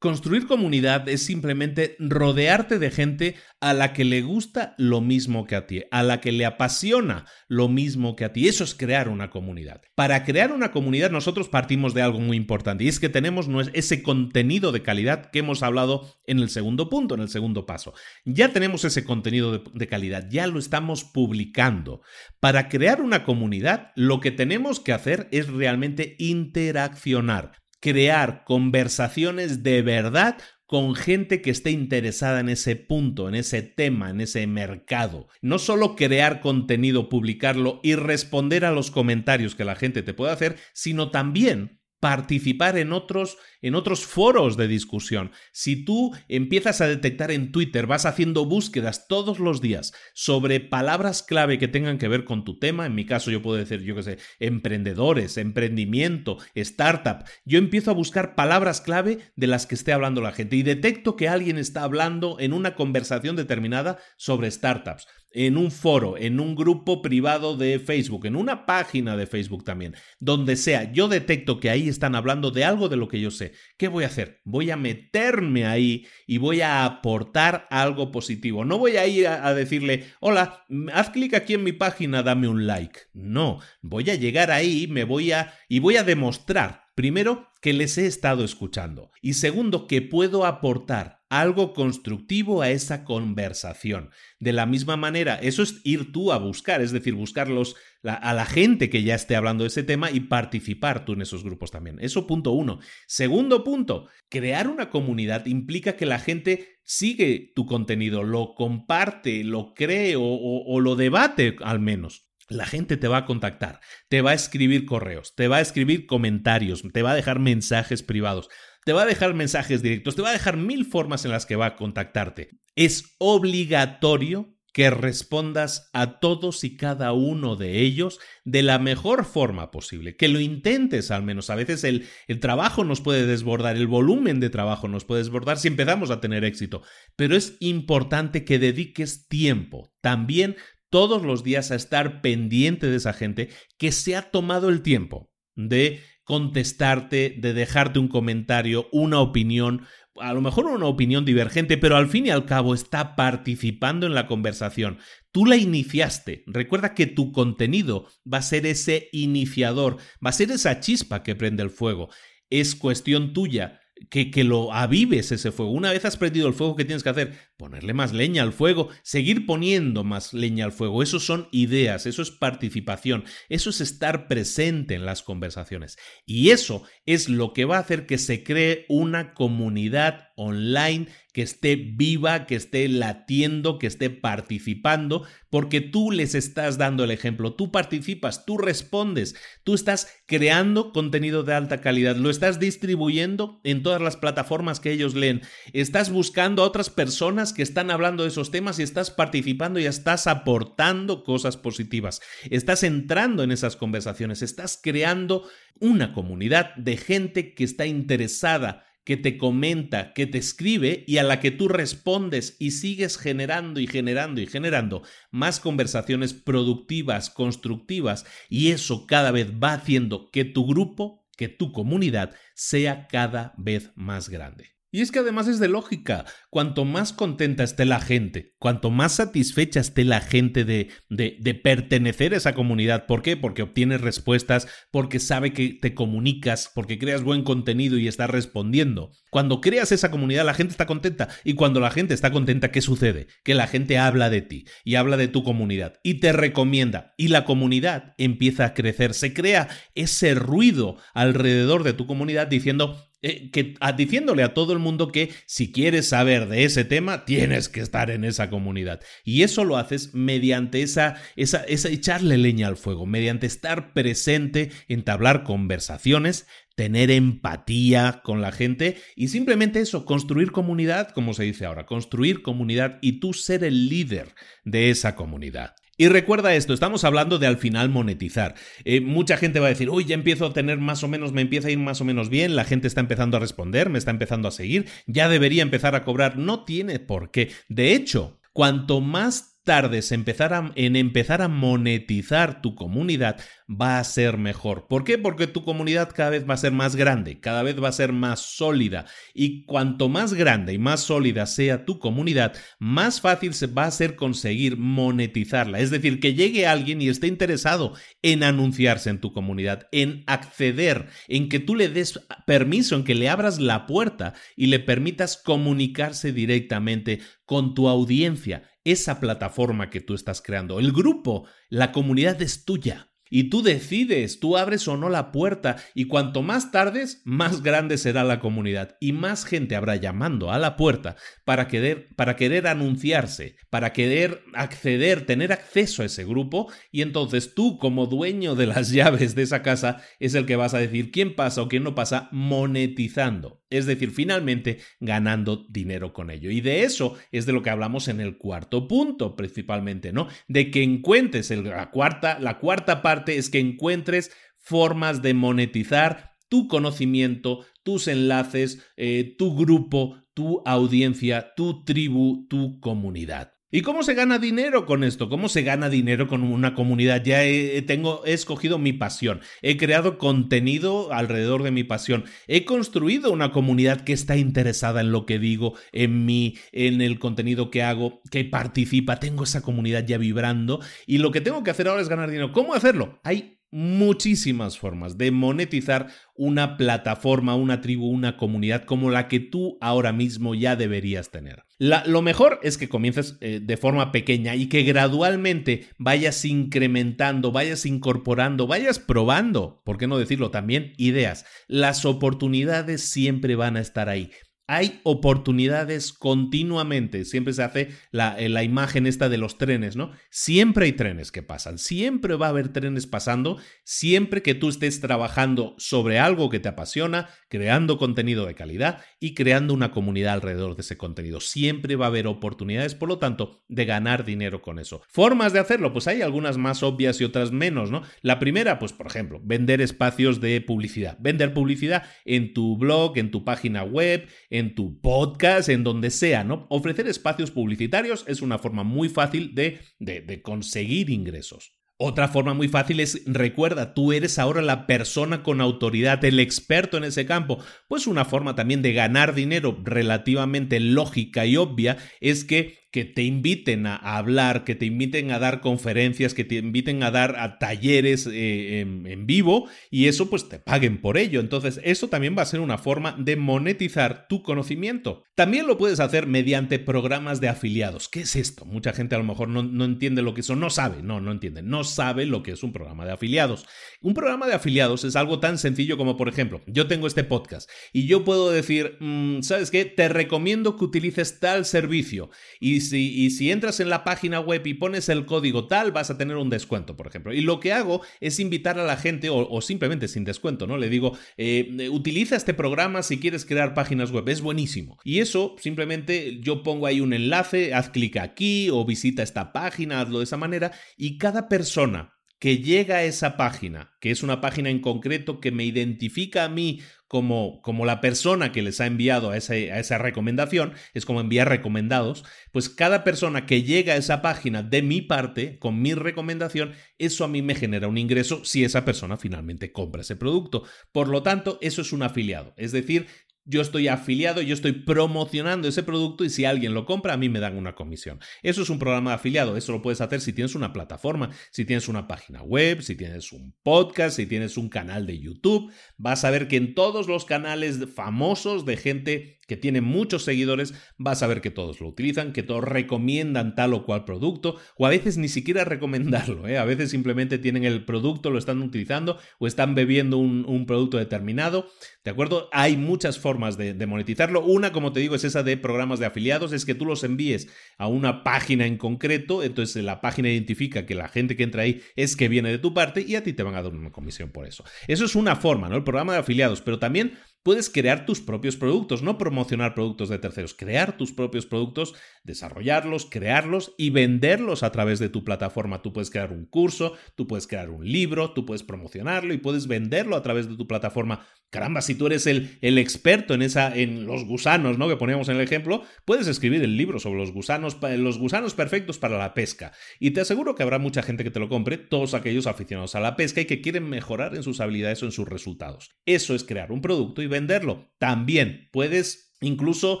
[0.04, 5.56] Construir comunidad es simplemente rodearte de gente a la que le gusta lo mismo que
[5.56, 8.46] a ti, a la que le apasiona lo mismo que a ti.
[8.46, 9.80] Eso es crear una comunidad.
[9.94, 14.02] Para crear una comunidad nosotros partimos de algo muy importante y es que tenemos ese
[14.02, 17.94] contenido de calidad que hemos hablado en el segundo punto, en el segundo paso.
[18.26, 22.02] Ya tenemos ese contenido de, de calidad, ya lo estamos publicando.
[22.40, 29.82] Para crear una comunidad lo que tenemos que hacer es realmente interaccionar crear conversaciones de
[29.82, 35.28] verdad con gente que esté interesada en ese punto, en ese tema, en ese mercado.
[35.42, 40.32] No solo crear contenido, publicarlo y responder a los comentarios que la gente te puede
[40.32, 45.30] hacer, sino también participar en otros, en otros foros de discusión.
[45.52, 51.22] Si tú empiezas a detectar en Twitter, vas haciendo búsquedas todos los días sobre palabras
[51.22, 53.96] clave que tengan que ver con tu tema, en mi caso yo puedo decir, yo
[53.96, 59.94] qué sé, emprendedores, emprendimiento, startup, yo empiezo a buscar palabras clave de las que esté
[59.94, 65.06] hablando la gente y detecto que alguien está hablando en una conversación determinada sobre startups
[65.34, 69.94] en un foro, en un grupo privado de Facebook, en una página de Facebook también,
[70.20, 73.52] donde sea, yo detecto que ahí están hablando de algo de lo que yo sé.
[73.76, 74.40] ¿Qué voy a hacer?
[74.44, 78.64] Voy a meterme ahí y voy a aportar algo positivo.
[78.64, 82.66] No voy a ir a, decirle, hola, haz clic aquí en mi página, dame un
[82.66, 83.00] like.
[83.12, 87.98] No, voy a llegar ahí, me voy a y voy a demostrar Primero, que les
[87.98, 89.10] he estado escuchando.
[89.20, 94.10] Y segundo, que puedo aportar algo constructivo a esa conversación.
[94.38, 97.74] De la misma manera, eso es ir tú a buscar, es decir, buscarlos
[98.04, 101.42] a la gente que ya esté hablando de ese tema y participar tú en esos
[101.42, 101.98] grupos también.
[102.00, 102.78] Eso punto uno.
[103.08, 109.74] Segundo punto, crear una comunidad implica que la gente sigue tu contenido, lo comparte, lo
[109.74, 114.34] cree o lo debate al menos la gente te va a contactar, te va a
[114.34, 118.48] escribir correos, te va a escribir comentarios, te va a dejar mensajes privados,
[118.84, 121.56] te va a dejar mensajes directos, te va a dejar mil formas en las que
[121.56, 122.50] va a contactarte.
[122.76, 129.70] Es obligatorio que respondas a todos y cada uno de ellos de la mejor forma
[129.70, 131.48] posible, que lo intentes al menos.
[131.48, 135.58] A veces el, el, trabajo nos puede desbordar, el volumen de trabajo nos puede desbordar
[135.58, 136.82] si empezamos a tener éxito,
[137.14, 140.56] pero es importante que dediques tiempo también
[140.94, 145.28] todos los días a estar pendiente de esa gente que se ha tomado el tiempo
[145.56, 151.96] de contestarte, de dejarte un comentario, una opinión, a lo mejor una opinión divergente, pero
[151.96, 154.98] al fin y al cabo está participando en la conversación.
[155.32, 156.44] Tú la iniciaste.
[156.46, 161.34] Recuerda que tu contenido va a ser ese iniciador, va a ser esa chispa que
[161.34, 162.08] prende el fuego.
[162.50, 163.80] Es cuestión tuya
[164.10, 165.72] que, que, lo avives ese fuego.
[165.72, 167.34] Una vez has prendido el fuego, ¿qué tienes que hacer?
[167.56, 171.02] Ponerle más leña al fuego, seguir poniendo más leña al fuego.
[171.02, 175.96] Eso son ideas, eso es participación, eso es estar presente en las conversaciones.
[176.26, 181.42] Y eso es lo que va a hacer que se cree una comunidad online que
[181.42, 187.54] esté viva, que esté latiendo, que esté participando, porque tú les estás dando el ejemplo,
[187.54, 193.82] tú participas, tú respondes, tú estás creando contenido de alta calidad, lo estás distribuyendo en
[193.82, 198.28] todas las plataformas que ellos leen, estás buscando a otras personas que están hablando de
[198.28, 204.40] esos temas y estás participando y estás aportando cosas positivas, estás entrando en esas conversaciones,
[204.42, 205.48] estás creando
[205.80, 211.22] una comunidad de gente que está interesada que te comenta, que te escribe y a
[211.22, 218.24] la que tú respondes y sigues generando y generando y generando más conversaciones productivas, constructivas
[218.48, 223.92] y eso cada vez va haciendo que tu grupo, que tu comunidad sea cada vez
[223.94, 224.73] más grande.
[224.94, 229.16] Y es que además es de lógica, cuanto más contenta esté la gente, cuanto más
[229.16, 233.36] satisfecha esté la gente de, de, pertenecer a esa comunidad, ¿por qué?
[233.36, 239.10] Porque obtienes respuestas, porque sabe que te comunicas, porque creas buen contenido y estás respondiendo.
[239.32, 242.80] Cuando creas esa comunidad la gente está contenta y cuando la gente está contenta, ¿qué
[242.80, 243.26] sucede?
[243.42, 247.28] Que la gente habla de ti y habla de tu comunidad y te recomienda y
[247.28, 249.66] la comunidad empieza a crecer, se crea
[249.96, 252.96] ese ruido alrededor de tu comunidad diciendo
[253.26, 257.70] eh, que, diciéndole a todo el mundo que si quieres saber de ese tema, tienes
[257.70, 259.00] que estar en esa comunidad.
[259.24, 264.72] Y eso lo haces mediante esa, esa, esa echarle leña al fuego, mediante estar presente,
[264.88, 271.64] entablar conversaciones, tener empatía con la gente y simplemente eso, construir comunidad, como se dice
[271.64, 275.76] ahora, construir comunidad y tú ser el líder de esa comunidad.
[275.96, 278.54] Y recuerda esto, estamos hablando de al final monetizar.
[278.84, 281.42] Eh, mucha gente va a decir, uy, ya empiezo a tener más o menos, me
[281.42, 284.10] empieza a ir más o menos bien, la gente está empezando a responder, me está
[284.10, 286.36] empezando a seguir, ya debería empezar a cobrar.
[286.36, 287.52] No tiene por qué.
[287.68, 294.36] De hecho, cuanto más tardes empezar en empezar a monetizar tu comunidad, va a ser
[294.36, 294.86] mejor.
[294.88, 295.16] ¿Por qué?
[295.16, 298.12] Porque tu comunidad cada vez va a ser más grande, cada vez va a ser
[298.12, 299.06] más sólida.
[299.32, 303.90] Y cuanto más grande y más sólida sea tu comunidad, más fácil se va a
[303.90, 305.80] ser conseguir monetizarla.
[305.80, 311.08] Es decir, que llegue alguien y esté interesado en anunciarse en tu comunidad, en acceder,
[311.26, 315.38] en que tú le des permiso, en que le abras la puerta y le permitas
[315.38, 320.78] comunicarse directamente con tu audiencia esa plataforma que tú estás creando.
[320.78, 323.10] El grupo, la comunidad es tuya.
[323.30, 327.98] Y tú decides, tú abres o no la puerta y cuanto más tardes, más grande
[327.98, 333.92] será la comunidad y más gente habrá llamando a la puerta para querer, anunciarse, para
[333.92, 339.34] querer acceder, tener acceso a ese grupo y entonces tú como dueño de las llaves
[339.34, 342.28] de esa casa es el que vas a decir quién pasa o quién no pasa
[342.30, 346.50] monetizando es decir, finalmente ganando dinero con ello.
[346.50, 350.28] Y de eso es de lo que hablamos en el cuarto punto, principalmente, ¿no?
[350.48, 356.68] De que encuentres la cuarta, la cuarta parte es que encuentres formas de monetizar tu
[356.68, 363.53] conocimiento, tus enlaces, eh, tu grupo, tu audiencia, tu tribu, tu comunidad.
[363.74, 365.28] ¿Y cómo se gana dinero con esto?
[365.28, 367.24] ¿Cómo se gana dinero con una comunidad?
[367.24, 373.32] Ya he, tengo, escogido mi pasión, he creado contenido alrededor de mi pasión, he construido
[373.32, 377.82] una comunidad que está interesada en lo que digo, en mí, en el contenido que
[377.82, 382.02] hago, que participa, tengo esa comunidad ya vibrando y lo que tengo que hacer ahora
[382.02, 382.52] es ganar dinero.
[382.52, 383.18] ¿Cómo hacerlo?
[383.24, 386.06] Hay muchísimas formas de monetizar
[386.36, 391.64] una plataforma, una tribu, una comunidad como la que tú ahora mismo ya deberías tener.
[391.78, 397.84] lo mejor es que comiences eh, de forma pequeña y que gradualmente vayas incrementando, vayas
[397.84, 400.92] incorporando, vayas probando, ¿por qué no decirlo también?
[400.96, 401.44] Ideas.
[401.66, 404.30] Las oportunidades siempre van a estar ahí
[404.66, 407.24] hay oportunidades continuamente.
[407.24, 410.12] Siempre se hace la, eh, la, imagen esta de los trenes, ¿no?
[410.30, 415.00] Siempre hay trenes que pasan, siempre va a haber trenes pasando, siempre que tú estés
[415.00, 420.76] trabajando sobre algo que te apasiona, creando contenido de calidad y creando una comunidad alrededor
[420.76, 421.40] de ese contenido.
[421.40, 425.02] Siempre va a haber oportunidades, por lo tanto, de ganar dinero con eso.
[425.08, 428.02] Formas de hacerlo, pues hay algunas más obvias y otras menos, ¿no?
[428.22, 431.18] La primera, pues por ejemplo, vender espacios de publicidad.
[431.20, 436.44] Vender publicidad en tu blog, en tu página web, en tu podcast, en donde sea,
[436.44, 436.66] ¿no?
[436.70, 441.74] Ofrecer espacios publicitarios es una forma muy fácil de, de, de conseguir ingresos.
[441.96, 446.96] Otra forma muy fácil es, recuerda, tú eres ahora la persona con autoridad, el experto
[446.96, 447.58] en ese campo.
[447.88, 453.24] Pues una forma también de ganar dinero relativamente lógica y obvia es que que te
[453.24, 457.58] inviten a, hablar, que te inviten a dar conferencias, que te inviten a dar a
[457.58, 461.40] talleres eh, en, vivo y eso pues te paguen por ello.
[461.40, 465.24] Entonces eso también va a ser una forma de monetizar tu conocimiento.
[465.34, 468.08] También lo puedes hacer mediante programas de afiliados.
[468.08, 468.64] ¿Qué es esto?
[468.64, 471.32] Mucha gente a lo mejor no, no entiende lo que eso, no sabe, no, no
[471.32, 473.66] entiende, no sabe lo que es un programa de afiliados.
[474.02, 477.68] Un programa de afiliados es algo tan sencillo como, por ejemplo, yo tengo este podcast
[477.92, 479.84] y yo puedo decir, mm, ¿sabes qué?
[479.84, 482.30] Te recomiendo que utilices tal servicio
[482.60, 486.18] y y si entras en la página web y pones el código tal, vas a
[486.18, 487.32] tener un descuento, por ejemplo.
[487.32, 490.76] Y lo que hago es invitar a la gente, o, simplemente sin descuento, ¿no?
[490.76, 494.98] Le digo, eh, utiliza este programa si quieres crear páginas web, es buenísimo.
[495.04, 500.00] Y eso simplemente yo pongo ahí un enlace, haz clic aquí o visita esta página,
[500.00, 504.40] hazlo de esa manera, y cada persona que llega a esa página, que es una
[504.40, 508.86] página en concreto que me identifica a mí como, como la persona que les ha
[508.86, 513.96] enviado a, a esa recomendación, es como enviar recomendados, pues cada persona que llega a
[513.96, 518.44] esa página de mi parte, con mi recomendación, eso a mí me genera un ingreso
[518.44, 520.64] si esa persona finalmente compra ese producto.
[520.92, 522.52] Por lo tanto, eso es un afiliado.
[522.56, 523.06] Es decir,
[523.44, 527.28] yo estoy afiliado, yo estoy promocionando ese producto y si alguien lo compra, a mí
[527.28, 528.18] me dan una comisión.
[528.42, 531.64] Eso es un programa de afiliado, eso lo puedes hacer si tienes una plataforma, si
[531.64, 535.72] tienes una página web, si tienes un podcast, si tienes un canal de YouTube.
[535.98, 540.74] Vas a ver que en todos los canales famosos de gente que tiene muchos seguidores,
[540.98, 544.86] vas a ver que todos lo utilizan, que todos recomiendan tal o cual producto, o
[544.86, 546.58] a veces ni siquiera recomendarlo, ¿eh?
[546.58, 551.68] a veces simplemente tienen el producto, lo están utilizando o están bebiendo un, producto determinado,
[552.04, 552.48] ¿de acuerdo?
[552.50, 554.42] Hay muchas formas de, de, monetizarlo.
[554.42, 557.48] Una, como te digo, es esa de programas de afiliados, es que tú los envíes
[557.76, 561.82] a una página en concreto, entonces la página identifica que la gente que entra ahí
[561.96, 564.30] es que viene de tu parte y a ti te van a dar una comisión
[564.30, 564.64] por eso.
[564.88, 565.76] Eso es una forma, ¿no?
[565.76, 570.18] El programa de afiliados, pero también puedes crear tus propios productos, no promocionar productos de
[570.18, 575.82] terceros, crear tus propios productos, desarrollarlos, crearlos y venderlos a través de tu plataforma.
[575.82, 579.68] Tú puedes crear un curso, tú puedes crear un libro, tú puedes promocionarlo y puedes
[579.68, 581.26] venderlo a través de tu plataforma.
[581.50, 584.88] Caramba, si tú eres el, el experto en, esa, en los gusanos, ¿no?
[584.88, 588.98] Que poníamos en el ejemplo, puedes escribir el libro sobre los gusanos, los gusanos perfectos
[588.98, 589.70] para la pesca.
[590.00, 593.00] Y te aseguro que habrá mucha gente que te lo compre, todos aquellos aficionados a
[593.00, 595.90] la pesca y que quieren mejorar en sus habilidades o en sus resultados.
[596.06, 597.90] Eso es crear un producto y venderlo.
[597.98, 600.00] También puedes incluso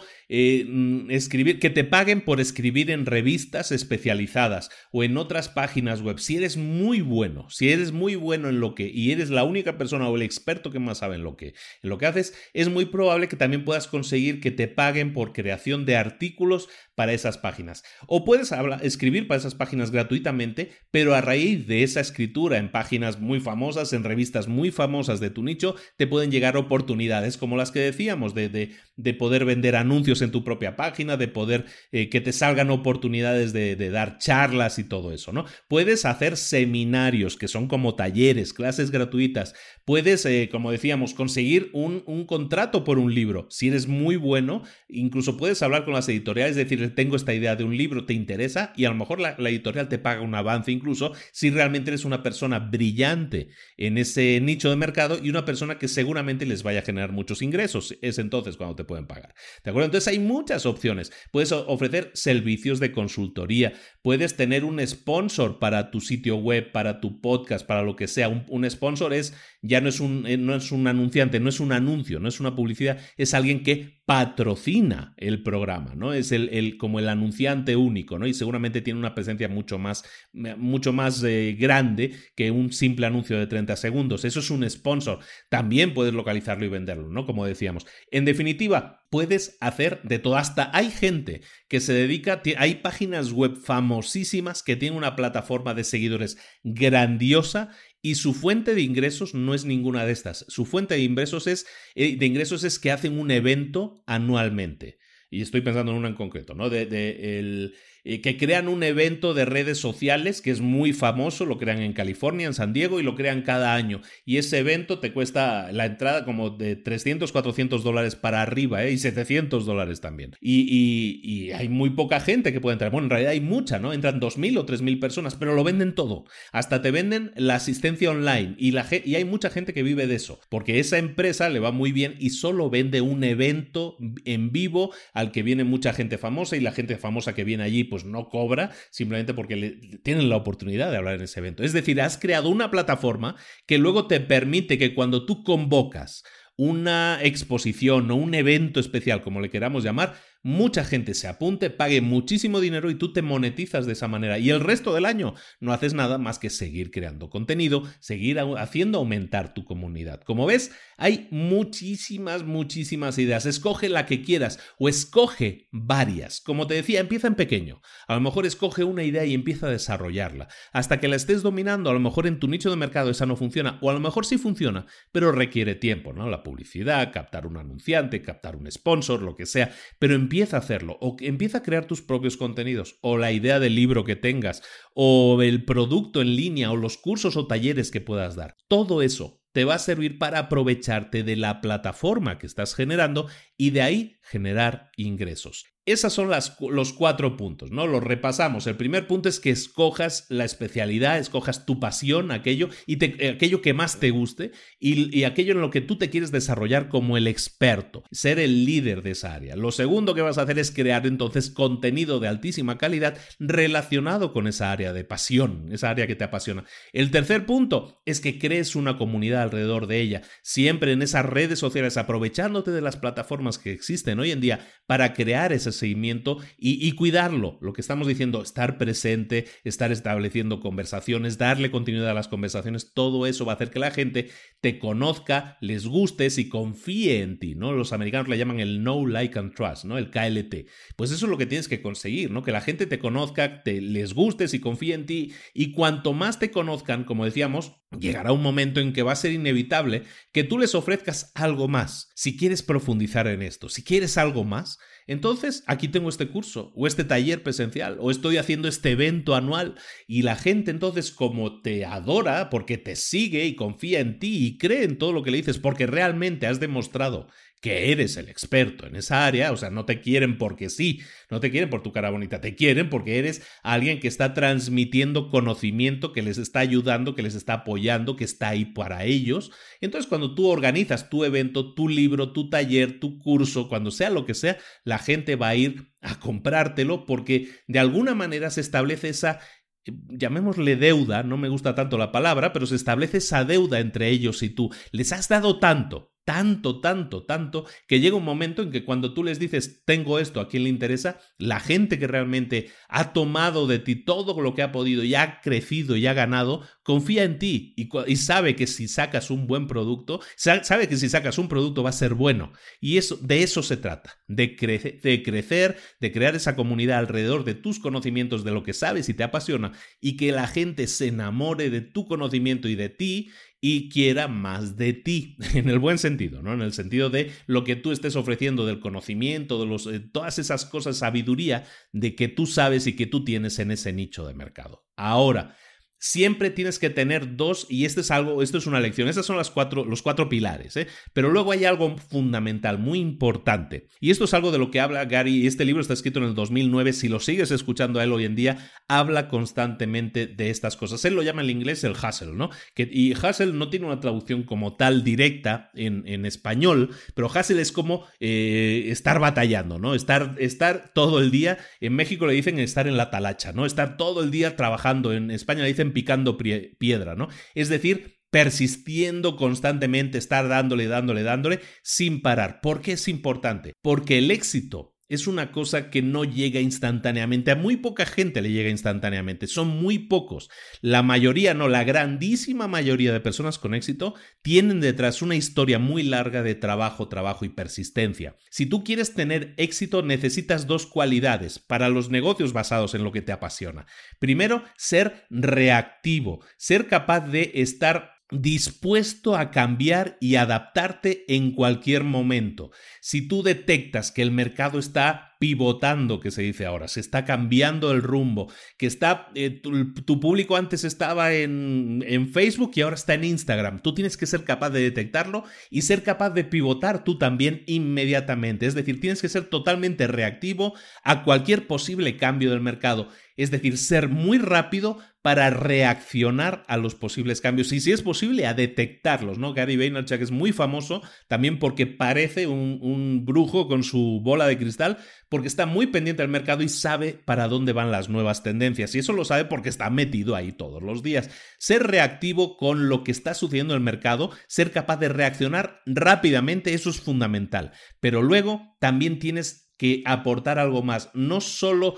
[0.28, 6.00] eh, mm, escribir, que te paguen por escribir en revistas especializadas o en otras páginas
[6.00, 6.18] web.
[6.18, 9.76] Si eres muy bueno, si eres muy bueno en lo que y eres la única
[9.76, 12.68] persona o el experto que más sabe en lo que, en lo que haces, es
[12.68, 17.38] muy probable que también puedas conseguir que te paguen por creación de artículos para esas
[17.38, 17.82] páginas.
[18.06, 23.20] O puedes escribir para esas páginas gratuitamente, pero a raíz de esa escritura en páginas
[23.20, 27.70] muy famosas, en revistas muy famosas de tu nicho, te pueden llegar oportunidades como las
[27.72, 32.08] que decíamos de, de, de poder vender anuncios en tu propia página, de poder eh,
[32.08, 35.46] que te salgan oportunidades de, dar charlas y todo eso, ¿no?
[35.66, 39.54] Puedes hacer seminarios que son como talleres, clases gratuitas.
[39.84, 43.46] Puedes, eh, como decíamos, conseguir un, contrato por un libro.
[43.50, 47.64] Si eres muy bueno, incluso puedes hablar con las editoriales, decir, tengo esta idea de
[47.64, 48.72] un libro, ¿te interesa?
[48.76, 52.04] Y a lo mejor la, la editorial te paga un avance incluso si realmente eres
[52.04, 56.80] una persona brillante en ese nicho de mercado y una persona que seguramente les vaya
[56.80, 57.96] a generar muchos ingresos.
[58.02, 59.23] Es entonces cuando te pueden pagar.
[59.62, 59.86] ¿De acuerdo?
[59.86, 61.12] Entonces hay muchas opciones.
[61.30, 63.72] Puedes ofrecer servicios de consultoría,
[64.02, 68.28] puedes tener un sponsor para tu sitio web, para tu podcast, para lo que sea.
[68.28, 69.34] Un, sponsor es,
[69.66, 72.38] ya no es un, eh, no es un anunciante, no es un anuncio, no es
[72.38, 76.12] una publicidad, es alguien que patrocina el programa, ¿no?
[76.12, 78.26] Es el, como el anunciante único, ¿no?
[78.26, 83.38] Y seguramente tiene una presencia mucho más, mucho más eh, grande que un simple anuncio
[83.38, 84.26] de 30 segundos.
[84.26, 85.20] Eso es un sponsor.
[85.48, 87.24] También puedes localizarlo y venderlo, ¿no?
[87.24, 87.86] Como decíamos.
[88.10, 90.36] En definitiva, puedes hacer de todo.
[90.36, 95.84] Hasta hay gente que se dedica, hay páginas web famosísimas que tienen una plataforma de
[95.84, 97.70] seguidores grandiosa
[98.04, 100.44] y su fuente de ingresos no es ninguna de estas.
[100.48, 104.98] Su fuente de ingresos es, eh, de ingresos es que hacen un evento anualmente.
[105.30, 106.68] Y estoy pensando en una en concreto, ¿no?
[106.68, 107.74] De, de el,
[108.04, 111.94] eh, que crean un evento de redes sociales que es muy famoso, lo crean en
[111.94, 114.02] California, en San Diego y lo crean cada año.
[114.26, 118.92] Y ese evento te cuesta la entrada como de 300, 400 dólares para arriba ¿eh?
[118.92, 120.32] y 700 dólares también.
[120.40, 122.90] Y, hay muy poca gente que puede entrar.
[122.90, 123.92] Bueno, en realidad hay mucha, ¿no?
[123.92, 126.24] Entran 2.000 o 3.000 personas, pero lo venden todo.
[126.52, 130.14] Hasta te venden la asistencia online y, la, y hay mucha gente que vive de
[130.14, 134.92] eso, porque esa empresa le va muy bien y solo vende un evento en vivo
[135.12, 138.28] al que viene mucha gente famosa y la gente famosa que viene allí pues no
[138.28, 141.62] cobra simplemente porque tienen la oportunidad de hablar en ese evento.
[141.62, 143.36] Es decir, has creado una plataforma
[143.68, 146.24] que luego te permite que cuando tú convocas
[146.56, 152.02] una exposición o un evento especial, como le queramos llamar, mucha gente se apunte, pague
[152.02, 154.38] muchísimo dinero y tú te monetizas de esa manera.
[154.38, 158.98] Y el resto del año no haces nada más que seguir creando contenido, seguir haciendo
[158.98, 160.20] aumentar tu comunidad.
[160.20, 163.46] Como ves, hay muchísimas, muchísimas ideas.
[163.46, 166.42] Escoge la que quieras o escoge varias.
[166.42, 167.80] Como te decía, empieza en pequeño.
[168.06, 170.48] A lo mejor escoge una idea y empieza a desarrollarla.
[170.72, 173.36] Hasta que la estés dominando, a lo mejor en tu nicho de mercado esa no
[173.36, 176.28] funciona, o a lo mejor sí funciona, pero requiere tiempo, ¿no?
[176.28, 180.98] La publicidad, captar un anunciante, captar un sponsor, lo que sea, pero empieza a hacerlo,
[181.00, 185.40] o empieza a crear tus propios contenidos, o la idea del libro que tengas, o
[185.42, 188.56] el producto en línea, o los cursos o talleres que puedas dar.
[188.66, 193.70] Todo eso te va a servir para aprovecharte de la plataforma que estás generando y
[193.70, 195.73] de ahí generar ingresos.
[195.86, 197.86] Esas son las, los cuatro puntos, ¿no?
[197.86, 198.66] Los repasamos.
[198.66, 203.74] El primer punto es que escojas la especialidad, escojas tu pasión, aquello, y aquello que
[203.74, 208.02] más te guste y, aquello en lo que tú te quieres desarrollar como el experto,
[208.10, 209.56] ser el líder de esa área.
[209.56, 214.46] Lo segundo que vas a hacer es crear entonces contenido de altísima calidad relacionado con
[214.46, 216.64] esa área de pasión, esa área que te apasiona.
[216.94, 221.58] El tercer punto es que crees una comunidad alrededor de ella, siempre en esas redes
[221.58, 226.90] sociales, aprovechándote de las plataformas que existen hoy en día para crear ese seguimiento y,
[226.92, 227.58] cuidarlo.
[227.60, 233.26] Lo que estamos diciendo, estar presente, estar estableciendo conversaciones, darle continuidad a las conversaciones, todo
[233.26, 237.54] eso va a hacer que la gente te conozca, les gustes y confíe en ti,
[237.54, 237.72] ¿no?
[237.72, 239.98] Los americanos le llaman el no Like and Trust, ¿no?
[239.98, 240.68] El KLT.
[240.96, 242.42] Pues eso es lo que tienes que conseguir, ¿no?
[242.42, 246.38] Que la gente te conozca, te les gustes y confíe en ti y cuanto más
[246.38, 250.58] te conozcan, como decíamos, llegará un momento en que va a ser inevitable que tú
[250.58, 252.10] les ofrezcas algo más.
[252.14, 256.86] Si quieres profundizar en esto, si quieres algo más, entonces, aquí tengo este curso o
[256.86, 259.74] este taller presencial o estoy haciendo este evento anual
[260.06, 264.56] y la gente entonces como te adora porque te sigue y confía en ti y
[264.56, 267.28] cree en todo lo que le dices porque realmente has demostrado
[267.64, 271.00] que eres el experto en esa área, o sea, no te quieren porque sí,
[271.30, 275.30] no te quieren por tu cara bonita, te quieren porque eres alguien que está transmitiendo
[275.30, 279.50] conocimiento, que les está ayudando, que les está apoyando, que está ahí para ellos.
[279.80, 284.26] Entonces, cuando tú organizas tu evento, tu libro, tu taller, tu curso, cuando sea lo
[284.26, 289.08] que sea, la gente va a ir a comprártelo porque de alguna manera se establece
[289.08, 289.40] esa
[289.86, 294.42] llamémosle deuda, no me gusta tanto la palabra, pero se establece esa deuda entre ellos
[294.42, 294.70] y tú.
[294.92, 299.22] Les has dado tanto, tanto, tanto, tanto, que llega un momento en que cuando tú
[299.22, 301.20] les dices, tengo esto, ¿a quién le interesa?
[301.38, 305.40] La gente que realmente ha tomado de ti todo lo que ha podido y ha
[305.40, 310.20] crecido y ha ganado, confía en ti y, sabe que si sacas un buen producto,
[310.36, 312.52] sabe que si sacas un producto va a ser bueno.
[312.80, 314.56] Y eso, de eso se trata, de,
[315.02, 319.14] de crecer, de crear esa comunidad alrededor de tus conocimientos, de lo que sabes y
[319.14, 323.30] te apasiona, y que la gente se enamore de tu conocimiento y de ti
[323.66, 326.52] y quiera más de ti, en el buen sentido, ¿no?
[326.52, 330.66] En el sentido de lo que tú estés ofreciendo del conocimiento, de los, todas esas
[330.66, 334.84] cosas, sabiduría de que tú sabes y que tú tienes en ese nicho de mercado.
[334.96, 335.56] Ahora,
[335.98, 339.36] Siempre tienes que tener dos, y esto es algo, esto es una lección, estas son
[339.36, 340.86] las cuatro, los cuatro pilares, ¿eh?
[341.12, 345.04] pero luego hay algo fundamental, muy importante, y esto es algo de lo que habla
[345.06, 348.12] Gary, y este libro está escrito en el 2009, si lo sigues escuchando a él
[348.12, 351.04] hoy en día, habla constantemente de estas cosas.
[351.04, 352.50] Él lo llama en inglés el hustle, ¿no?
[352.76, 357.72] Y hustle no tiene una traducción como tal directa en, en español, pero hustle es
[357.72, 359.94] como eh, estar batallando, ¿no?
[359.94, 363.66] Estar, estar todo el día, en México le dicen estar en la talacha, ¿no?
[363.66, 367.28] Estar todo el día trabajando, en España le dicen picando piedra, ¿no?
[367.54, 372.60] Es decir, persistiendo constantemente, estar dándole, dándole, dándole, sin parar.
[372.60, 373.74] ¿Por qué es importante?
[373.80, 377.50] Porque el éxito es una cosa que no llega instantáneamente.
[377.50, 379.46] A muy poca gente le llega instantáneamente.
[379.46, 380.50] Son muy pocos.
[380.80, 386.02] La mayoría, no, la grandísima mayoría de personas con éxito tienen detrás una historia muy
[386.02, 388.36] larga de trabajo, trabajo y persistencia.
[388.50, 393.22] Si tú quieres tener éxito, necesitas dos cualidades para los negocios basados en lo que
[393.22, 393.86] te apasiona.
[394.18, 402.70] Primero, ser reactivo, ser capaz de estar dispuesto a cambiar y adaptarte en cualquier momento.
[403.00, 407.92] Si tú detectas que el mercado está pivotando, que se dice ahora, se está cambiando
[407.92, 413.12] el rumbo, que está, eh, tu, público antes estaba en, en Facebook y ahora está
[413.12, 417.18] en Instagram, tú tienes que ser capaz de detectarlo y ser capaz de pivotar tú
[417.18, 418.64] también inmediatamente.
[418.64, 420.72] Es decir, tienes que ser totalmente reactivo
[421.02, 423.10] a cualquier posible cambio del mercado.
[423.36, 428.46] Es decir, ser muy rápido para reaccionar a los posibles cambios y si es posible
[428.46, 429.54] a detectarlos, ¿no?
[429.54, 434.58] Gary Vaynerchuk es muy famoso también porque parece un, un, brujo con su bola de
[434.58, 434.98] cristal
[435.30, 438.98] porque está muy pendiente del mercado y sabe para dónde van las nuevas tendencias y
[438.98, 441.30] eso lo sabe porque está metido ahí todos los días.
[441.58, 446.74] Ser reactivo con lo que está sucediendo en el mercado, ser capaz de reaccionar rápidamente,
[446.74, 451.10] eso es fundamental, pero luego también tienes que aportar algo más.
[451.14, 451.96] No solo,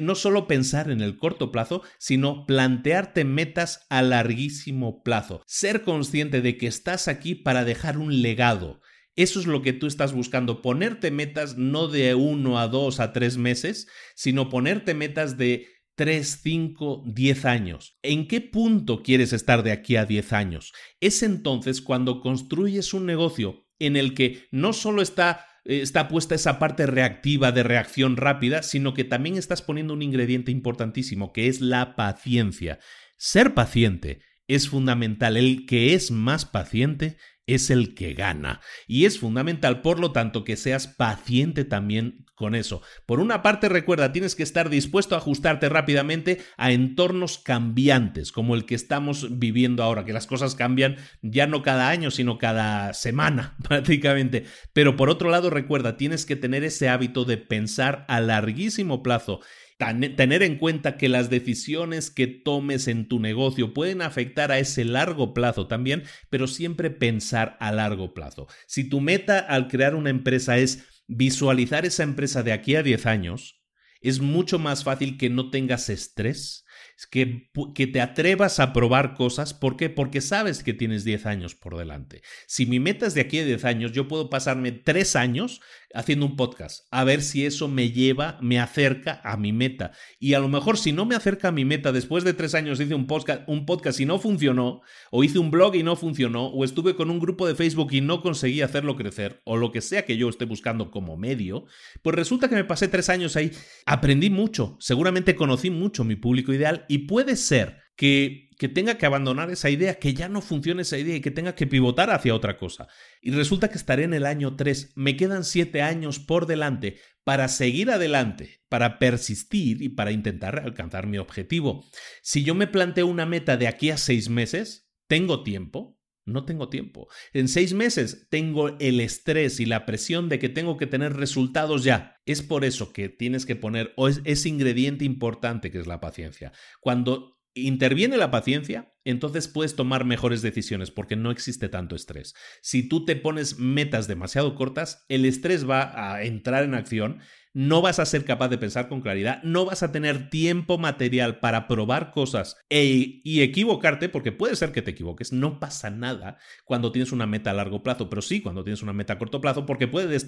[0.00, 5.42] no solo pensar en el corto plazo, sino plantearte metas a larguísimo plazo.
[5.46, 8.80] Ser consciente de que estás aquí para dejar un legado.
[9.16, 13.12] Eso es lo que tú estás buscando, ponerte metas no de uno a dos a
[13.14, 17.98] tres meses, sino ponerte metas de 3, 5, 10 años.
[18.02, 20.72] ¿En qué punto quieres estar de aquí a 10 años?
[21.00, 26.58] Es entonces cuando construyes un negocio en el que no solo está está puesta esa
[26.58, 31.60] parte reactiva de reacción rápida, sino que también estás poniendo un ingrediente importantísimo, que es
[31.60, 32.78] la paciencia.
[33.16, 35.36] Ser paciente es fundamental.
[35.36, 37.16] El que es más paciente
[37.46, 38.60] es el que gana.
[38.86, 42.82] Y es fundamental, por lo tanto, que seas paciente también con eso.
[43.06, 48.54] Por una parte, recuerda, tienes que estar dispuesto a ajustarte rápidamente a entornos cambiantes, como
[48.54, 52.92] el que estamos viviendo ahora, que las cosas cambian ya no cada año, sino cada
[52.92, 54.44] semana, prácticamente.
[54.72, 59.40] Pero por otro lado, recuerda, tienes que tener ese hábito de pensar a larguísimo plazo
[59.78, 64.84] tener en cuenta que las decisiones que tomes en tu negocio pueden afectar a ese
[64.84, 68.46] largo plazo también, pero siempre pensar a largo plazo.
[68.66, 73.06] Si tu meta al crear una empresa es visualizar esa empresa de aquí a 10
[73.06, 73.62] años,
[74.00, 76.64] es mucho más fácil que no tengas estrés,
[77.10, 79.52] que, que te atrevas a probar cosas.
[79.52, 79.90] ¿Por qué?
[79.90, 82.22] Porque sabes que tienes 10 años por delante.
[82.46, 85.60] Si mi meta es de aquí a 10 años, yo puedo pasarme 3 años
[85.94, 89.92] haciendo un podcast, a ver si eso me lleva, me acerca a mi meta.
[90.18, 92.80] Y a lo mejor si no me acerca a mi meta, después de tres años
[92.80, 96.46] hice un podcast, un podcast y no funcionó, o hice un blog y no funcionó,
[96.46, 99.80] o estuve con un grupo de Facebook y no conseguí hacerlo crecer, o lo que
[99.80, 101.64] sea que yo esté buscando como medio,
[102.02, 103.50] pues resulta que me pasé tres años ahí,
[103.84, 109.06] aprendí mucho, seguramente conocí mucho mi público ideal y puede ser que, que, tenga que
[109.06, 112.34] abandonar esa idea, que ya no funcione esa idea y que tenga que pivotar hacia
[112.34, 112.88] otra cosa.
[113.20, 117.48] Y resulta que estaré en el año 3, me quedan 7 años por delante para
[117.48, 121.84] seguir adelante, para persistir y para intentar alcanzar mi objetivo.
[122.22, 125.96] Si yo me planteo una meta de aquí a 6 meses, ¿tengo tiempo?
[126.26, 127.06] No tengo tiempo.
[127.32, 131.84] En seis meses tengo el estrés y la presión de que tengo que tener resultados
[131.84, 132.16] ya.
[132.26, 133.94] Es por eso que tienes que poner
[134.24, 136.52] ese ingrediente importante que es la paciencia.
[136.80, 142.34] Cuando interviene la paciencia, entonces puedes tomar mejores decisiones porque no existe tanto estrés.
[142.62, 147.20] Si tú te pones metas demasiado cortas, el estrés va a entrar en acción
[147.56, 151.40] no vas a ser capaz de pensar con claridad, no vas a tener tiempo material
[151.40, 156.36] para probar cosas e, y equivocarte, porque puede ser que te equivoques, no pasa nada
[156.66, 159.40] cuando tienes una meta a largo plazo, pero sí cuando tienes una meta a corto
[159.40, 160.20] plazo, porque puede,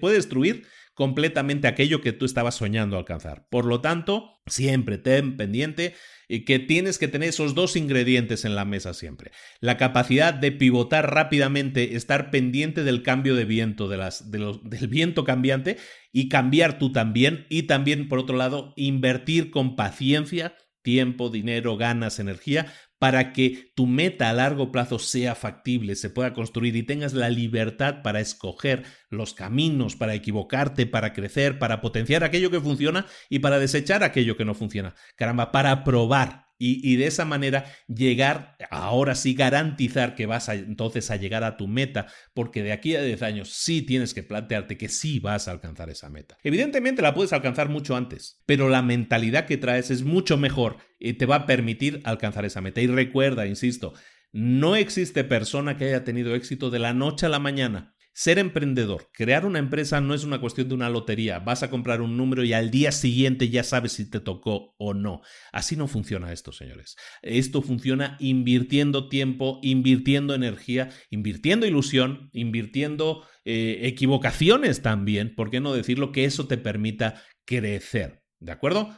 [0.00, 3.46] puede destruir completamente aquello que tú estabas soñando alcanzar.
[3.50, 5.94] Por lo tanto, siempre ten pendiente
[6.28, 9.32] y que tienes que tener esos dos ingredientes en la mesa siempre.
[9.60, 15.24] La capacidad de pivotar rápidamente, estar pendiente del cambio de viento, de las, del viento
[15.24, 15.76] cambiante
[16.10, 17.46] y cambiar tú también.
[17.50, 22.72] Y también, por otro lado, invertir con paciencia tiempo, dinero, ganas, energía,
[23.02, 27.30] para que tu meta a largo plazo sea factible, se pueda construir y tengas la
[27.30, 33.40] libertad para escoger los caminos, para equivocarte, para crecer, para potenciar aquello que funciona y
[33.40, 34.94] para desechar aquello que no funciona.
[35.16, 41.16] Caramba, para probar y, de esa manera llegar, ahora sí, garantizar que vas entonces a
[41.16, 44.88] llegar a tu meta, porque de aquí a 10 años sí tienes que plantearte que
[44.88, 46.38] sí vas a alcanzar esa meta.
[46.44, 51.14] Evidentemente la puedes alcanzar mucho antes, pero la mentalidad que traes es mucho mejor y
[51.14, 52.80] te va a permitir alcanzar esa meta.
[52.80, 53.94] Y recuerda, insisto,
[54.32, 57.94] no existe persona que haya tenido éxito de la noche a la mañana.
[58.14, 61.38] Ser emprendedor, crear una empresa no es una cuestión de una lotería.
[61.38, 64.92] Vas a comprar un número y al día siguiente ya sabes si te tocó o
[64.92, 65.22] no.
[65.50, 66.96] Así no funciona esto, señores.
[67.22, 75.34] Esto funciona invirtiendo tiempo, invirtiendo energía, invirtiendo ilusión, invirtiendo eh, equivocaciones también.
[75.34, 76.12] ¿Por qué no decirlo?
[76.12, 78.22] Que eso te permita crecer.
[78.40, 78.94] ¿De acuerdo?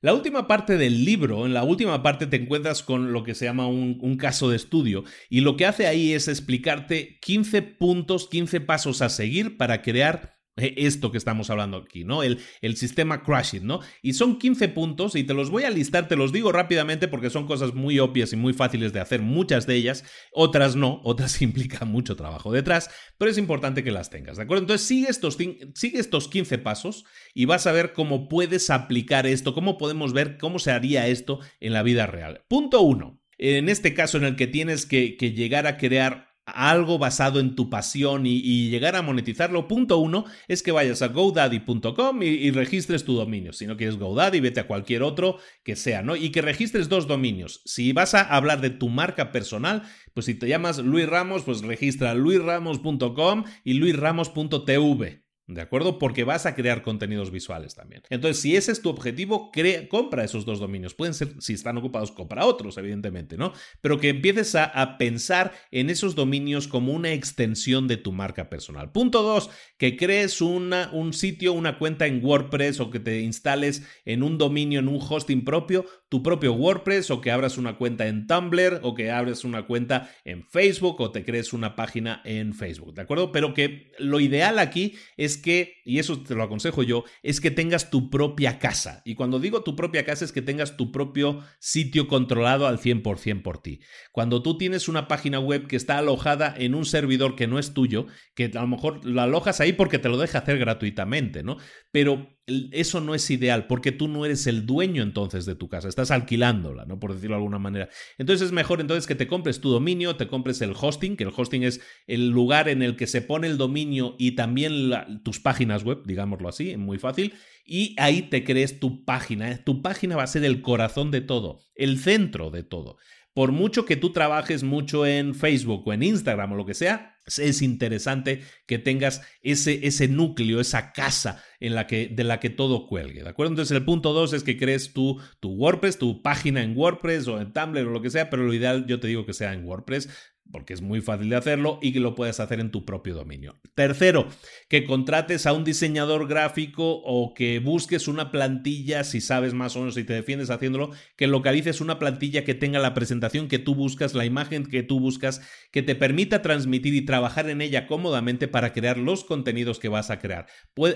[0.00, 3.46] La última parte del libro, en la última parte te encuentras con lo que se
[3.46, 8.60] llama un, caso de estudio y lo que hace ahí es explicarte 15 puntos, 15
[8.60, 12.22] pasos a seguir para crear esto que estamos hablando aquí, ¿no?
[12.22, 13.80] El, el sistema Crashing, ¿no?
[14.02, 17.30] Y son 15 puntos y te los voy a listar, te los digo rápidamente porque
[17.30, 21.40] son cosas muy obvias y muy fáciles de hacer, muchas de ellas, otras no, otras
[21.42, 24.62] implican mucho trabajo detrás, pero es importante que las tengas, ¿de acuerdo?
[24.62, 25.36] Entonces sigue estos,
[25.74, 27.04] sigue estos 15 pasos
[27.34, 31.40] y vas a ver cómo puedes aplicar esto, cómo podemos ver cómo se haría esto
[31.60, 32.44] en la vida real.
[32.48, 33.20] Punto 1.
[33.38, 37.54] En este caso en el que tienes que, que llegar a crear algo basado en
[37.54, 43.04] tu pasión y, llegar a monetizarlo, punto uno es que vayas a godaddy.com y, registres
[43.04, 43.52] tu dominio.
[43.52, 46.16] Si no quieres GoDaddy, vete a cualquier otro que sea, ¿no?
[46.16, 47.62] Y que registres dos dominios.
[47.64, 49.82] Si vas a hablar de tu marca personal,
[50.14, 55.27] pues si te llamas Luis Ramos, pues registra luisramos.com y luisramos.tv.
[55.48, 55.98] ¿De acuerdo?
[55.98, 58.02] Porque vas a crear contenidos visuales también.
[58.10, 59.50] Entonces, si ese es tu objetivo,
[59.88, 60.92] compra esos dos dominios.
[60.92, 63.54] Pueden ser, si están ocupados, compra otros, evidentemente, ¿no?
[63.80, 68.92] Pero que empieces a, pensar en esos dominios como una extensión de tu marca personal.
[68.92, 73.82] Punto dos, que crees una, un sitio, una cuenta en WordPress o que te instales
[74.04, 78.06] en un dominio, en un hosting propio, tu propio WordPress o que abras una cuenta
[78.06, 82.54] en Tumblr o que abres una cuenta en Facebook o te crees una página en
[82.54, 83.32] Facebook, ¿de acuerdo?
[83.32, 87.50] Pero que lo ideal aquí es que, y eso te lo aconsejo yo, es que
[87.50, 89.02] tengas tu propia casa.
[89.04, 93.42] Y cuando digo tu propia casa es que tengas tu propio sitio controlado al 100%
[93.42, 93.80] por ti.
[94.12, 97.74] Cuando tú tienes una página web que está alojada en un servidor que no es
[97.74, 101.56] tuyo, que a lo mejor lo alojas ahí porque te lo deja hacer gratuitamente, ¿no?
[101.90, 102.37] Pero
[102.72, 106.10] eso no es ideal porque tú no eres el dueño entonces de tu casa, estás
[106.10, 106.98] alquilándola, ¿no?
[106.98, 107.88] Por decirlo de alguna manera.
[108.16, 111.32] Entonces es mejor entonces que te compres tu dominio, te compres el hosting, que el
[111.34, 114.90] hosting es el lugar en el que se pone el dominio y también
[115.22, 117.34] tus páginas web, digámoslo así, muy fácil,
[117.64, 119.62] y ahí te crees tu página.
[119.62, 122.96] Tu página va a ser el corazón de todo, el centro de todo.
[123.38, 127.14] Por mucho que tú trabajes mucho en Facebook o en Instagram o lo que sea,
[127.24, 132.50] es interesante que tengas ese, ese núcleo, esa casa en la que, de la que
[132.50, 133.52] todo cuelgue, ¿de acuerdo?
[133.52, 137.52] Entonces el punto dos es que crees tu WordPress, tu página en WordPress o en
[137.52, 140.08] Tumblr o lo que sea, pero lo ideal yo te digo que sea en WordPress
[140.50, 143.60] porque es muy fácil de hacerlo y que lo puedes hacer en tu propio dominio.
[143.74, 144.28] Tercero,
[144.68, 149.80] que contrates a un diseñador gráfico o que busques una plantilla, si sabes más o
[149.80, 153.74] menos si te defiendes haciéndolo, que localices una plantilla que tenga la presentación que tú
[153.74, 155.40] buscas, la imagen que tú buscas,
[155.70, 160.10] que te permita transmitir y trabajar en ella cómodamente para crear los contenidos que vas
[160.10, 160.46] a crear.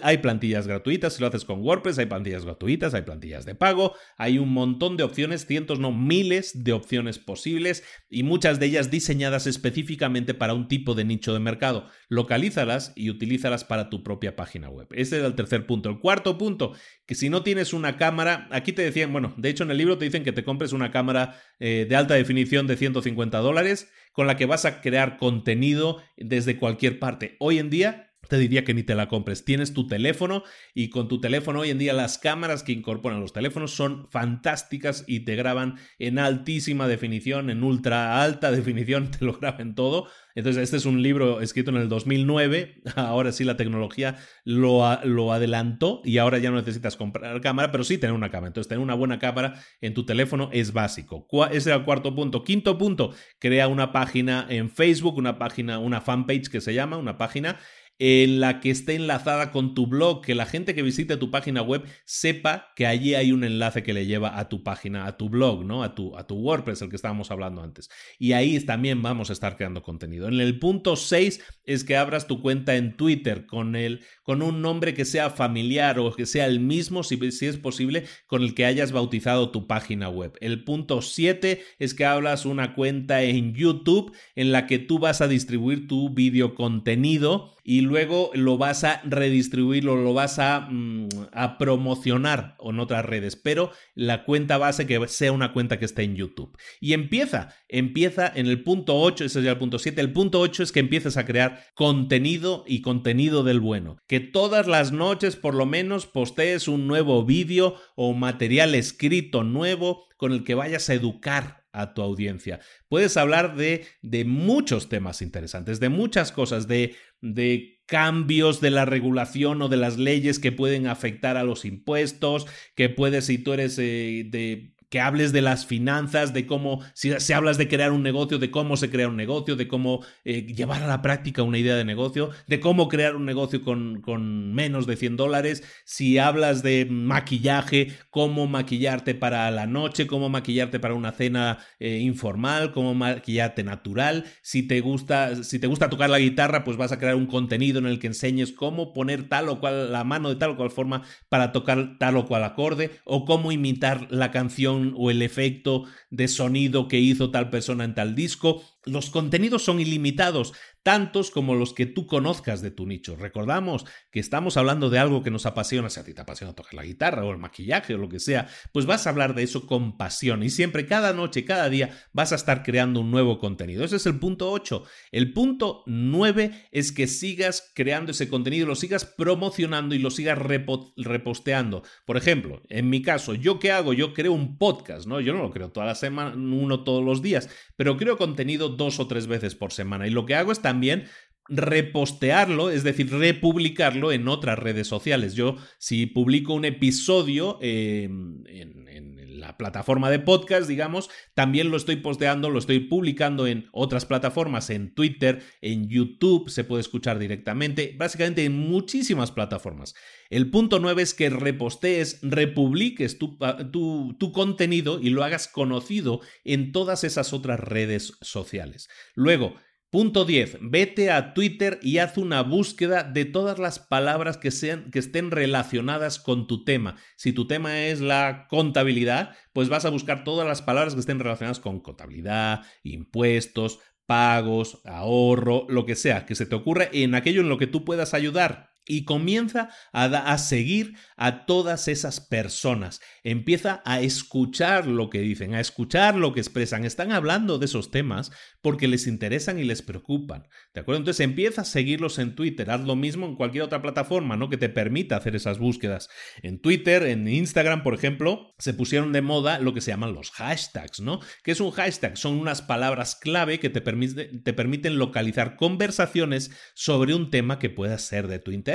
[0.03, 3.95] hay plantillas gratuitas, si lo haces con WordPress, hay plantillas gratuitas, hay plantillas de pago,
[4.17, 8.91] hay un montón de opciones, cientos, no miles de opciones posibles y muchas de ellas
[8.91, 11.89] diseñadas específicamente para un tipo de nicho de mercado.
[12.09, 14.89] Localízalas y utilízalas para tu propia página web.
[14.93, 15.89] Ese es el tercer punto.
[15.89, 16.75] El cuarto punto,
[17.07, 19.99] que si no tienes una cámara, aquí te decían, bueno, de hecho en el libro
[19.99, 24.27] te dicen que te compres una cámara eh, de alta definición de 150 dólares con
[24.27, 27.37] la que vas a crear contenido desde cualquier parte.
[27.41, 29.45] Hoy en día te diría que ni te la compres.
[29.45, 30.43] Tienes tu teléfono
[30.75, 35.05] y con tu teléfono hoy en día las cámaras que incorporan los teléfonos son fantásticas
[35.07, 40.09] y te graban en altísima definición, en ultra alta definición, te lo graban todo.
[40.35, 42.81] Entonces, este es un libro escrito en el 2009.
[42.97, 47.85] Ahora sí la tecnología lo, lo adelantó y ahora ya no necesitas comprar cámara, pero
[47.85, 48.49] sí tener una cámara.
[48.49, 51.27] Entonces, tener una buena cámara en tu teléfono es básico.
[51.51, 52.45] Ese es el cuarto punto.
[52.45, 57.19] Quinto punto, crea una página en Facebook, una página, una fanpage que se llama, una
[57.19, 57.59] página
[58.05, 61.63] en la que esté enlazada con tu blog, que la gente que visite tu página
[61.63, 65.29] web sepa que allí hay un enlace que le lleva a tu página, a tu
[65.29, 65.85] blog, ¿no?
[65.85, 67.91] A tu, a tu WordPress, el que estábamos hablando antes.
[68.19, 70.27] Y ahí también vamos a estar creando contenido.
[70.27, 74.63] En el punto 6 es que abras tu cuenta en Twitter con el, con un
[74.63, 78.65] nombre que sea familiar o que sea el mismo, si, es posible, con el que
[78.65, 80.37] hayas bautizado tu página web.
[80.41, 85.21] El punto 7 es que hablas una cuenta en YouTube en la que tú vas
[85.21, 90.69] a distribuir tu video contenido y luego lo vas a redistribuir o lo vas a,
[90.69, 95.85] mm, a, promocionar en otras redes, pero la cuenta base que sea una cuenta que
[95.85, 96.57] esté en YouTube.
[96.81, 100.41] Y empieza, empieza en el punto 8, ese es ya el punto 7, el punto
[100.41, 105.37] 8 es que empieces a crear contenido y contenido del bueno, que todas las noches
[105.37, 110.91] por lo menos postees un nuevo vídeo o material escrito nuevo con el que vayas
[110.91, 112.61] a educar a tu audiencia.
[112.91, 118.85] Puedes hablar de, de muchos temas interesantes, de muchas cosas, de, de cambios de la
[118.85, 123.55] regulación o de las leyes que pueden afectar a los impuestos, que puedes, si tú
[123.55, 128.03] eres eh, de que hables de las finanzas, de cómo, si, hablas de crear un
[128.03, 131.57] negocio, de cómo se crea un negocio, de cómo eh, llevar a la práctica una
[131.57, 136.19] idea de negocio, de cómo crear un negocio con, con, menos de 100 dólares, si
[136.19, 142.73] hablas de maquillaje, cómo maquillarte para la noche, cómo maquillarte para una cena eh, informal,
[142.73, 146.99] cómo maquillarte natural, si te, gusta, si te gusta tocar la guitarra, pues vas a
[146.99, 150.37] crear un contenido en el que enseñes cómo poner tal o cual, la mano de
[150.37, 151.01] tal o cual forma
[151.31, 156.29] para tocar tal o cual acorde, o cómo imitar la canción o el efecto de
[156.29, 158.63] sonido que hizo tal persona en tal disco.
[158.85, 160.53] Los contenidos son ilimitados,
[160.83, 163.15] tantos como los que tú conozcas de tu nicho.
[163.17, 166.75] Recordamos que estamos hablando de algo que nos apasiona, si a ti te apasiona tocar
[166.75, 169.67] la guitarra o el maquillaje o lo que sea, pues vas a hablar de eso
[169.67, 173.85] con pasión y siempre, cada noche, cada día, vas a estar creando un nuevo contenido.
[173.85, 174.85] Ese es el punto 8.
[175.13, 180.39] El punto 9 es que sigas creando ese contenido, lo sigas promocionando y lo sigas
[180.39, 181.83] reposteando.
[182.05, 183.93] Por ejemplo, en mi caso, ¿yo qué hago?
[183.93, 185.21] Yo creo un podcast, ¿no?
[185.21, 189.01] Yo no lo creo toda la semana, uno todos los días, pero creo contenido dos
[189.01, 190.07] o tres veces por semana.
[190.07, 191.05] Y lo que hago es también
[191.49, 195.35] repostearlo, es decir, republicarlo en otras redes sociales.
[195.35, 201.97] Yo, si publico un episodio en, en, la plataforma de podcast, digamos, también lo estoy
[201.97, 207.95] posteando, lo estoy publicando en otras plataformas, en Twitter, en YouTube, se puede escuchar directamente,
[207.99, 209.95] básicamente en muchísimas plataformas.
[210.31, 213.37] El punto nueve es que repostees, republiques tu,
[213.71, 218.89] tu, tu contenido y lo hagas conocido en todas esas otras redes sociales.
[219.15, 219.57] Luego,
[219.93, 220.57] Punto 10.
[220.63, 225.31] Vete a Twitter y haz una búsqueda de todas las palabras que, sean, que estén
[225.31, 226.97] relacionadas con tu tema.
[227.17, 231.19] Si tu tema es la contabilidad, pues vas a buscar todas las palabras que estén
[231.19, 237.43] relacionadas con contabilidad, impuestos, pagos, ahorro, lo que sea, que se te ocurra en aquello
[237.43, 243.01] en lo que tú puedas ayudar y comienza a, seguir a todas esas personas.
[243.23, 246.85] Empieza a escuchar lo que dicen, a escuchar lo que expresan.
[246.85, 250.49] Están hablando de esos temas porque les interesan y les preocupan.
[250.75, 250.99] ¿De acuerdo?
[250.99, 252.71] Entonces empieza a seguirlos en Twitter.
[252.71, 254.49] Haz lo mismo en cualquier otra plataforma, ¿no?
[254.49, 256.09] Que te permita hacer esas búsquedas.
[256.43, 260.31] En Twitter, en Instagram, por ejemplo, se pusieron de moda lo que se llaman los
[260.33, 261.21] hashtags, ¿no?
[261.45, 262.17] ¿Qué es un hashtag?
[262.17, 267.99] Son unas palabras clave que te, te permiten localizar conversaciones sobre un tema que pueda
[267.99, 268.72] ser de tu interés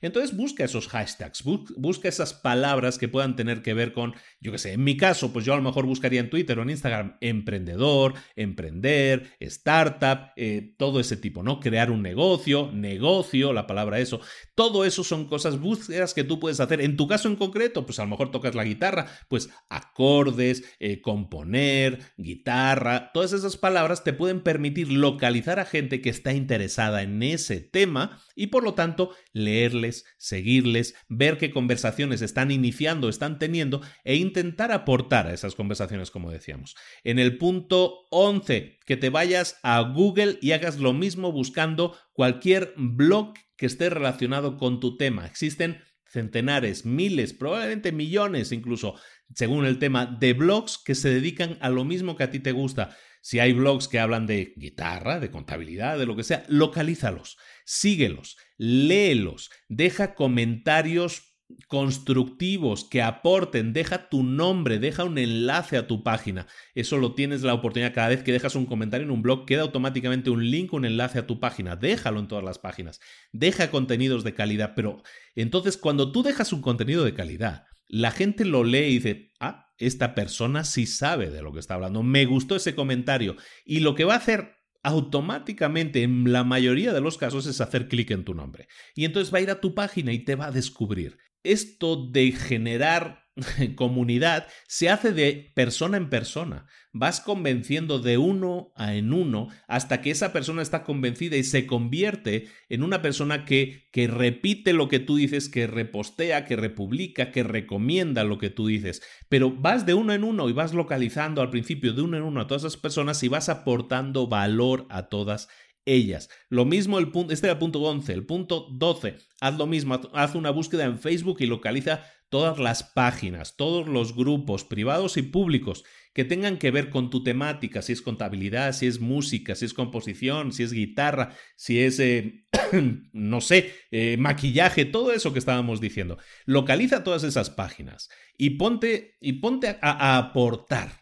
[0.00, 4.58] entonces busca esos hashtags, busca esas palabras que puedan tener que ver con, yo qué
[4.58, 7.16] sé, en mi caso, pues yo a lo mejor buscaría en Twitter o en Instagram
[7.20, 11.60] emprendedor, emprender, startup, eh, todo ese tipo, ¿no?
[11.60, 14.20] Crear un negocio, negocio, la palabra eso.
[14.54, 16.80] Todo eso son cosas, búsquedas que tú puedes hacer.
[16.80, 21.00] En tu caso en concreto, pues a lo mejor tocas la guitarra, pues acordes, eh,
[21.00, 27.22] componer, guitarra, todas esas palabras te pueden permitir localizar a gente que está interesada en
[27.22, 29.14] ese tema y por lo tanto
[29.44, 36.10] leerles, seguirles, ver qué conversaciones están iniciando, están teniendo e intentar aportar a esas conversaciones,
[36.10, 36.76] como decíamos.
[37.04, 42.74] En el punto 11, que te vayas a Google y hagas lo mismo buscando cualquier
[42.76, 45.26] blog que esté relacionado con tu tema.
[45.26, 48.94] Existen centenares, miles, probablemente millones incluso,
[49.34, 52.52] según el tema, de blogs que se dedican a lo mismo que a ti te
[52.52, 52.96] gusta.
[53.22, 58.36] Si hay blogs que hablan de guitarra, de contabilidad, de lo que sea, localízalos, síguelos,
[58.60, 66.46] léelos, deja comentarios constructivos que aporten, deja tu nombre, deja un enlace a tu página.
[66.74, 69.62] Eso lo tienes la oportunidad cada vez que dejas un comentario en un blog, queda
[69.62, 71.74] automáticamente un link, un enlace a tu página.
[71.74, 73.00] Déjalo en todas las páginas.
[73.32, 75.02] Deja contenidos de calidad, pero
[75.34, 79.72] entonces cuando tú dejas un contenido de calidad, la gente lo lee y dice, ah,
[79.78, 82.02] esta persona sí sabe de lo que está hablando.
[82.02, 83.36] Me gustó ese comentario.
[83.64, 87.88] Y lo que va a hacer automáticamente en la mayoría de los casos es hacer
[87.88, 88.68] clic en tu nombre.
[88.94, 91.18] Y entonces va a ir a tu página y te va a descubrir.
[91.42, 93.20] Esto de generar
[93.76, 96.66] comunidad se hace de persona en persona.
[96.92, 101.66] Vas convenciendo de uno a en uno hasta que esa persona está convencida y se
[101.66, 107.30] convierte en una persona que, que repite lo que tú dices, que repostea, que republica,
[107.30, 109.02] que recomienda lo que tú dices.
[109.28, 112.40] Pero vas de uno en uno y vas localizando al principio de uno en uno
[112.40, 115.48] a todas esas personas y vas aportando valor a todas
[115.84, 116.28] ellas.
[116.48, 120.00] Lo mismo el punto, este era el punto 11, el punto 12, haz lo mismo,
[120.12, 125.22] haz una búsqueda en Facebook y localiza todas las páginas, todos los grupos privados y
[125.22, 125.84] públicos
[126.14, 129.74] que tengan que ver con tu temática, si es contabilidad, si es música, si es
[129.74, 132.46] composición, si es guitarra, si es, eh,
[133.12, 136.18] no sé, eh, maquillaje, todo eso que estábamos diciendo.
[136.46, 140.99] Localiza todas esas páginas y ponte, y ponte a aportar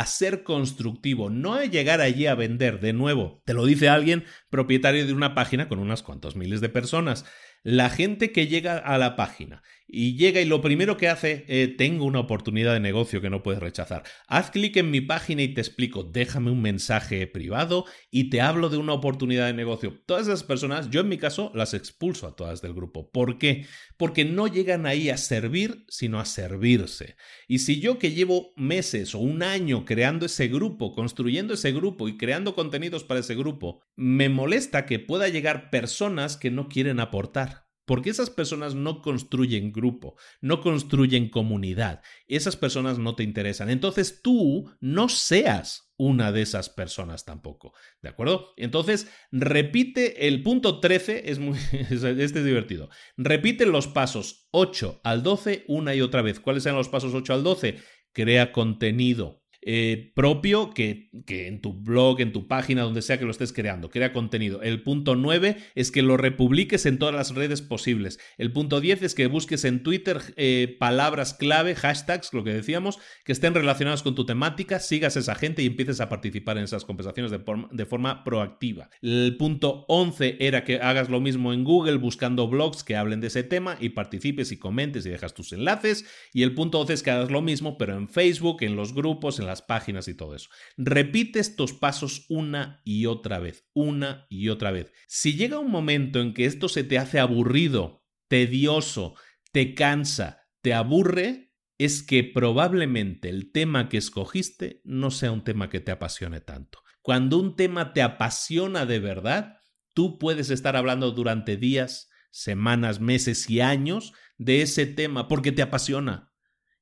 [0.00, 2.80] a ser constructivo, no a llegar allí a vender.
[2.80, 6.68] De nuevo, te lo dice alguien propietario de una página con unas cuantos miles de
[6.68, 7.24] personas.
[7.62, 11.68] La gente que llega a la página y llega y lo primero que hace, eh,
[11.68, 14.02] tengo una oportunidad de negocio que no puedes rechazar.
[14.26, 18.68] Haz clic en mi página y te explico, déjame un mensaje privado y te hablo
[18.68, 20.02] de una oportunidad de negocio.
[20.06, 23.10] Todas esas personas, yo en mi caso, las expulso a todas del grupo.
[23.10, 23.66] ¿Por qué?
[23.96, 27.16] Porque no llegan ahí a servir, sino a servirse.
[27.46, 32.08] Y si yo que llevo meses o un año creando ese grupo, construyendo ese grupo
[32.08, 37.00] y creando contenidos para ese grupo, me molesta que pueda llegar personas que no quieren
[37.00, 42.02] aportar porque esas personas no construyen grupo, no construyen comunidad.
[42.26, 43.70] Esas personas no te interesan.
[43.70, 47.72] Entonces tú no seas una de esas personas tampoco.
[48.02, 48.52] ¿De acuerdo?
[48.56, 52.90] Entonces, repite el punto 13, es muy, este es divertido.
[53.16, 56.40] Repite los pasos 8 al 12 una y otra vez.
[56.40, 57.78] ¿Cuáles son los pasos 8 al 12?
[58.12, 59.42] Crea contenido.
[59.68, 63.52] Eh, propio que, que, en tu blog, en tu página, donde sea que lo estés
[63.52, 64.62] creando, crea contenido.
[64.62, 68.20] El punto 9 es que lo republiques en todas las redes posibles.
[68.38, 73.00] El punto 10 es que busques en Twitter eh, palabras clave, hashtags, lo que decíamos,
[73.24, 76.64] que estén relacionadas con tu temática, sigas a esa gente y empieces a participar en
[76.64, 78.88] esas conversaciones de, de forma proactiva.
[79.02, 83.26] El punto 11 era que hagas lo mismo en Google buscando blogs que hablen de
[83.26, 86.06] ese tema y participes y comentes y dejas tus enlaces.
[86.32, 89.40] Y el punto 12 es que hagas lo mismo, pero en Facebook, en los grupos,
[89.40, 90.48] en las páginas y todo eso.
[90.76, 94.92] Repite estos pasos una y otra vez, una y otra vez.
[95.08, 99.14] Si llega un momento en que esto se te hace aburrido, tedioso,
[99.52, 105.68] te cansa, te aburre, es que probablemente el tema que escogiste no sea un tema
[105.68, 106.80] que te apasione tanto.
[107.02, 109.60] Cuando un tema te apasiona de verdad,
[109.94, 115.62] tú puedes estar hablando durante días, semanas, meses y años de ese tema porque te
[115.62, 116.32] apasiona.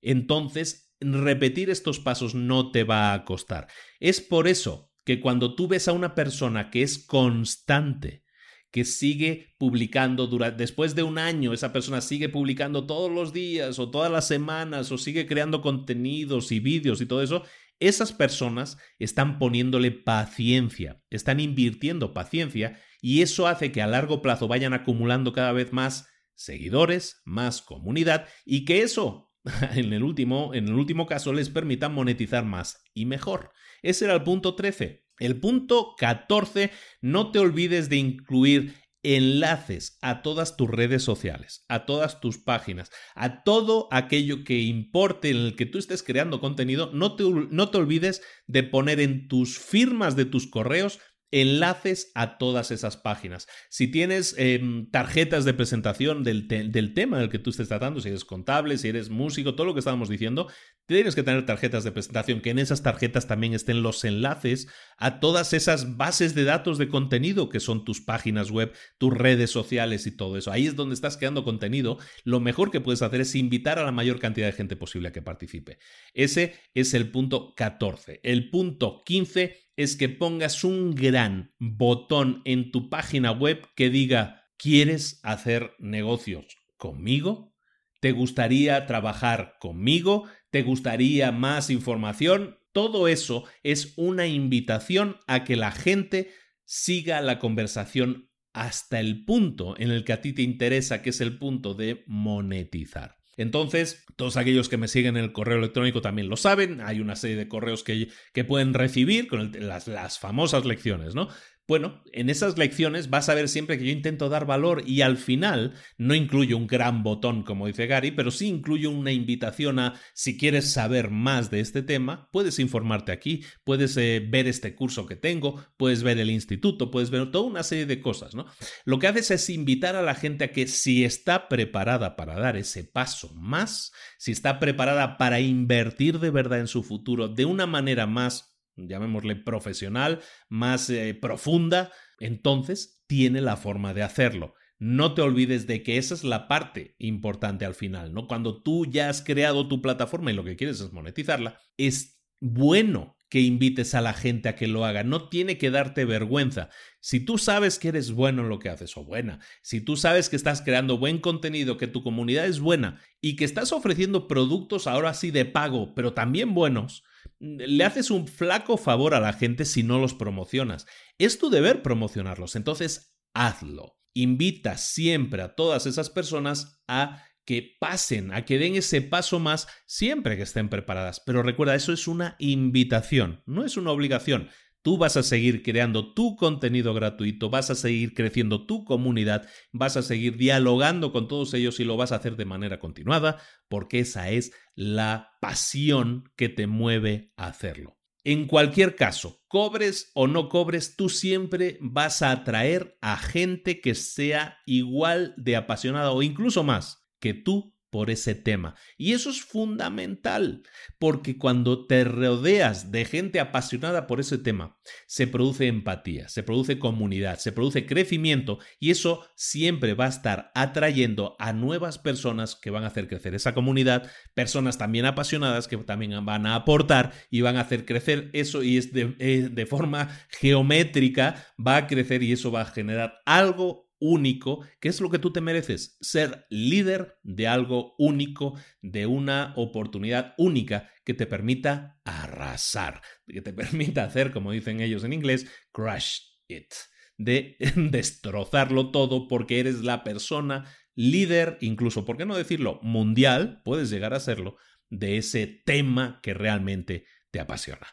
[0.01, 3.69] Entonces repetir estos pasos no te va a costar.
[4.01, 8.25] Es por eso que cuando tú ves a una persona que es constante,
[8.71, 13.91] que sigue publicando después de un año, esa persona sigue publicando todos los días o
[13.91, 17.45] todas las semanas o sigue creando contenidos y vídeos y todo eso,
[17.79, 24.49] esas personas están poniéndole paciencia, están invirtiendo paciencia y eso hace que a largo plazo
[24.49, 29.34] vayan acumulando cada vez más seguidores, más comunidad y que eso
[29.75, 33.51] en el último, en el último caso les permita monetizar más y mejor.
[33.83, 35.05] Ese era el punto 13.
[35.19, 41.85] El punto 14, no te olvides de incluir enlaces a todas tus redes sociales, a
[41.85, 46.91] todas tus páginas, a todo aquello que importe en el que tú estés creando contenido,
[46.93, 50.99] no te, no te olvides de poner en tus firmas de tus correos
[51.35, 53.49] enlaces a todas esas páginas.
[53.69, 58.09] Si tienes em, tarjetas de presentación del, del, tema del que tú estés tratando, si
[58.09, 60.47] eres contable, si eres músico, todo lo que estábamos diciendo,
[60.87, 65.19] tienes que tener tarjetas de presentación, que en esas tarjetas también estén los enlaces a
[65.19, 70.07] todas esas bases de datos de contenido que son tus páginas web, tus redes sociales
[70.07, 70.53] y todo eso.
[70.53, 71.99] Ahí es donde estás creando contenido.
[72.23, 75.13] Lo mejor que puedes hacer es invitar a la mayor cantidad de gente posible a
[75.13, 75.79] que participe.
[76.13, 78.21] Ese es el punto 14.
[78.23, 84.49] El punto 15 es que pongas un gran botón en tu página web que diga,
[84.57, 86.47] ¿quieres hacer negocios
[86.77, 87.55] conmigo?
[88.01, 90.25] ¿Te gustaría trabajar conmigo?
[90.51, 92.59] ¿Te gustaría más información?
[92.73, 96.31] Todo eso es una invitación a que la gente
[96.65, 101.21] siga la conversación hasta el punto en el que a ti te interesa, que es
[101.21, 103.17] el punto de monetizar.
[103.37, 106.81] Entonces, todos aquellos que me siguen en el correo electrónico también lo saben.
[106.81, 111.29] Hay una serie de correos que, que pueden recibir con las, las famosas lecciones, ¿no?
[111.67, 115.17] Bueno, en esas lecciones vas a ver siempre que yo intento dar valor y al
[115.17, 119.95] final no incluyo un gran botón como dice Gary, pero sí incluyo una invitación a
[120.13, 125.07] si quieres saber más de este tema, puedes informarte aquí, puedes eh, ver este curso
[125.07, 128.47] que tengo, puedes ver el instituto, puedes ver toda una serie de cosas, ¿no?
[128.85, 132.57] Lo que haces es invitar a la gente a que si está preparada para dar
[132.57, 137.67] ese paso más, si está preparada para invertir de verdad en su futuro de una
[137.67, 144.55] manera más llamémosle profesional, más eh, profunda, entonces tiene la forma de hacerlo.
[144.79, 148.27] No te olvides de que esa es la parte importante al final, ¿no?
[148.27, 153.17] Cuando tú ya has creado tu plataforma y lo que quieres es monetizarla, es bueno
[153.35, 155.03] que invites a la gente a que lo haga.
[155.03, 156.69] No tiene que darte vergüenza.
[157.01, 160.29] Si tú sabes que eres bueno en lo que haces o buena, si tú sabes
[160.29, 164.87] que estás creando buen contenido, que tu comunidad es buena y que estás ofreciendo productos
[164.87, 167.03] ahora sí de pago, pero también buenos,
[167.39, 170.87] le haces un flaco favor a la gente si no los promocionas.
[171.19, 173.99] Es tu deber promocionarlos, entonces hazlo.
[174.15, 179.69] Invita siempre a todas esas personas a que pasen, a que den ese paso más
[179.87, 181.21] siempre que estén preparadas.
[181.21, 184.49] Pero recuerda, eso es una invitación, no es una obligación.
[184.85, 189.97] Tú vas a seguir creando tu contenido gratuito, vas a seguir creciendo tu comunidad, vas
[189.97, 194.01] a seguir dialogando con todos ellos y lo vas a hacer de manera continuada, porque
[194.01, 197.97] esa es la pasión que te mueve a hacerlo.
[198.25, 203.95] En cualquier caso, cobres o no cobres, tú siempre vas a atraer a gente que
[203.95, 208.75] sea igual de apasionada o incluso más que tú por ese tema.
[208.99, 210.65] Y eso es fundamental,
[210.99, 214.77] porque cuando te rodeas de gente apasionada por ese tema,
[215.07, 220.51] se produce empatía, se produce comunidad, se produce crecimiento y eso siempre va a estar
[220.57, 225.77] atrayendo a nuevas personas que van a hacer crecer esa comunidad, personas también apasionadas que
[225.77, 229.67] también van a aportar y van a hacer crecer eso y es de, eh, de
[229.67, 235.11] forma geométrica, va a crecer y eso va a generar algo único, que es lo
[235.11, 241.27] que tú te mereces, ser líder de algo único, de una oportunidad única que te
[241.27, 246.73] permita arrasar, que te permita hacer, como dicen ellos en inglés, crush it,
[247.17, 250.65] de destrozarlo todo porque eres la persona
[250.95, 252.79] líder, incluso, ¿por qué no decirlo?
[252.83, 254.57] Mundial, puedes llegar a serlo,
[254.91, 257.87] de ese tema que realmente te apasiona.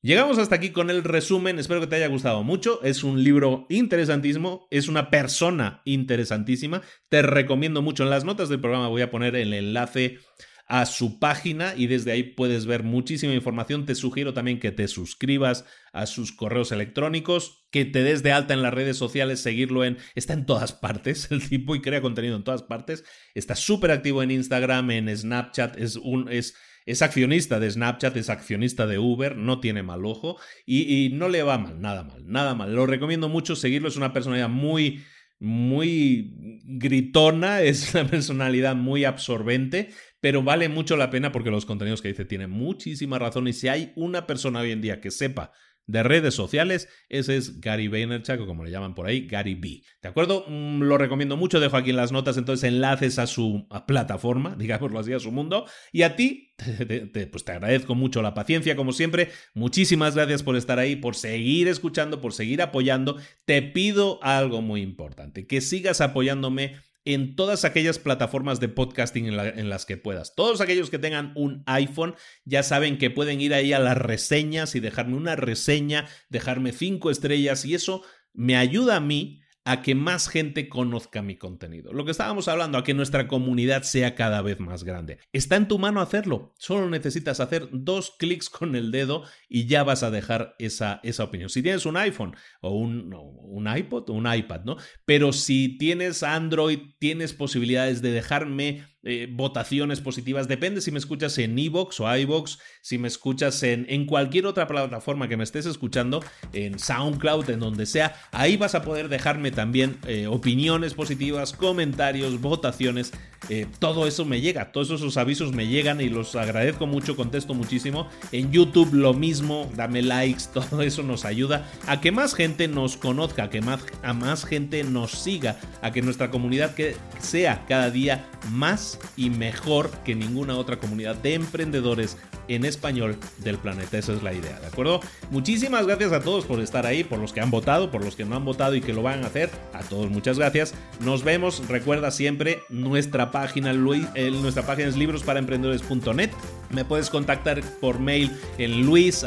[0.00, 3.66] Llegamos hasta aquí con el resumen, espero que te haya gustado mucho, es un libro
[3.68, 9.10] interesantísimo, es una persona interesantísima, te recomiendo mucho, en las notas del programa voy a
[9.10, 10.20] poner el enlace
[10.68, 13.86] a su página y desde ahí puedes ver muchísima información.
[13.86, 18.52] Te sugiero también que te suscribas a sus correos electrónicos, que te des de alta
[18.52, 19.96] en las redes sociales, seguirlo en...
[20.14, 23.02] Está en todas partes el tipo y crea contenido en todas partes.
[23.34, 26.28] Está súper activo en Instagram, en Snapchat, es un...
[26.30, 26.54] Es,
[26.88, 31.42] es accionista de Snapchat, es accionista de Uber, no tiene mal ojo y, no le
[31.42, 32.74] va mal, nada mal, nada mal.
[32.74, 35.04] Lo recomiendo mucho seguirlo, es una personalidad muy,
[35.38, 36.32] muy
[36.64, 39.90] gritona, es una personalidad muy absorbente,
[40.20, 43.68] pero vale mucho la pena porque los contenidos que dice tienen muchísima razón y si
[43.68, 45.52] hay una persona hoy en día que sepa
[45.88, 49.82] de redes sociales, ese es Gary Vaynerchuk, o como le llaman por ahí, Gary B.
[50.02, 50.44] ¿De acuerdo?
[50.46, 55.00] Mm, lo recomiendo mucho, dejo aquí en las notas entonces enlaces a su plataforma, digámoslo
[55.00, 55.64] así, a su mundo.
[55.90, 56.54] Y a ti,
[57.12, 59.30] te, pues te agradezco mucho la paciencia, como siempre.
[59.54, 63.16] Muchísimas gracias por estar ahí, por seguir escuchando, por seguir apoyando.
[63.46, 66.76] Te pido algo muy importante, que sigas apoyándome
[67.14, 70.34] en todas aquellas plataformas de podcasting en, las que puedas.
[70.34, 72.14] Todos aquellos que tengan un iPhone
[72.44, 77.10] ya saben que pueden ir ahí a las reseñas y dejarme una reseña, dejarme cinco
[77.10, 78.02] estrellas y eso
[78.34, 81.92] me ayuda a mí a que más gente conozca mi contenido.
[81.92, 85.18] Lo que estábamos hablando, a que nuestra comunidad sea cada vez más grande.
[85.34, 86.54] Está en tu mano hacerlo.
[86.58, 91.24] Solo necesitas hacer dos clics con el dedo y ya vas a dejar esa, esa
[91.24, 91.50] opinión.
[91.50, 94.78] Si tienes un iPhone o un, un iPod o un iPad, ¿no?
[95.04, 100.48] Pero si tienes Android, tienes posibilidades de dejarme eh, votaciones positivas.
[100.48, 104.66] Depende si me escuchas en Evox o iVox, si me escuchas en, en cualquier otra
[104.66, 106.22] plataforma que me estés escuchando,
[106.52, 108.14] en SoundCloud, en donde sea.
[108.32, 113.12] Ahí vas a poder dejarme también eh, opiniones positivas, comentarios, votaciones.
[113.48, 117.54] Eh, todo eso me llega, todos esos avisos me llegan y los agradezco mucho, contesto
[117.54, 118.08] muchísimo.
[118.32, 122.96] En YouTube lo mismo, dame likes, todo eso nos ayuda a que más gente nos
[122.96, 127.64] conozca, a que más, a más gente nos siga, a que nuestra comunidad que sea
[127.68, 132.16] cada día más y mejor que ninguna otra comunidad de emprendedores
[132.48, 133.98] en español del planeta.
[133.98, 135.00] Esa es la idea, ¿de acuerdo?
[135.30, 138.24] Muchísimas gracias a todos por estar ahí, por los que han votado, por los que
[138.24, 139.50] no han votado y que lo van a hacer.
[139.72, 140.74] A todos muchas gracias.
[141.00, 141.66] Nos vemos.
[141.68, 146.30] Recuerda siempre nuestra página, nuestra página es librosparaemprendedores.net.
[146.70, 149.24] Me puedes contactar por mail en luis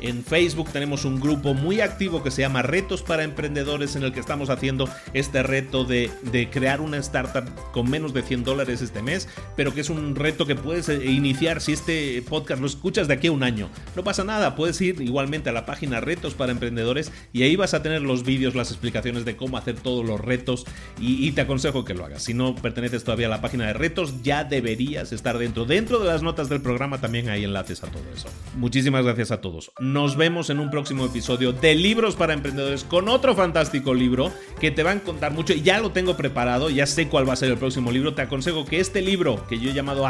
[0.00, 4.12] En Facebook tenemos un grupo muy activo que se llama Retos para Emprendedores en el
[4.12, 8.82] que estamos haciendo este reto de, de crear una startup con menos de 100 dólares
[8.82, 12.66] este mes, pero que es un reto que puedes eh, iniciar si este podcast lo
[12.66, 13.68] escuchas de aquí a un año.
[13.96, 17.74] No pasa nada, puedes ir igualmente a la página Retos para Emprendedores y ahí vas
[17.74, 20.64] a tener los vídeos, las explicaciones de cómo hacer todos los retos
[21.00, 22.22] y, y te aconsejo que lo hagas.
[22.22, 25.64] Si no perteneces todavía a la página de retos, ya deberías estar dentro.
[25.64, 28.28] Dentro de las notas del programa también hay enlaces a todo eso.
[28.56, 29.72] Muchísimas gracias a todos.
[29.80, 34.70] Nos vemos en un próximo episodio de Libros para Emprendedores con otro fantástico libro que
[34.70, 35.54] te va a contar mucho.
[35.54, 38.14] Ya lo tengo preparado, ya sé cuál va a ser el próximo libro.
[38.14, 40.06] Te aconsejo que este libro que yo he llamado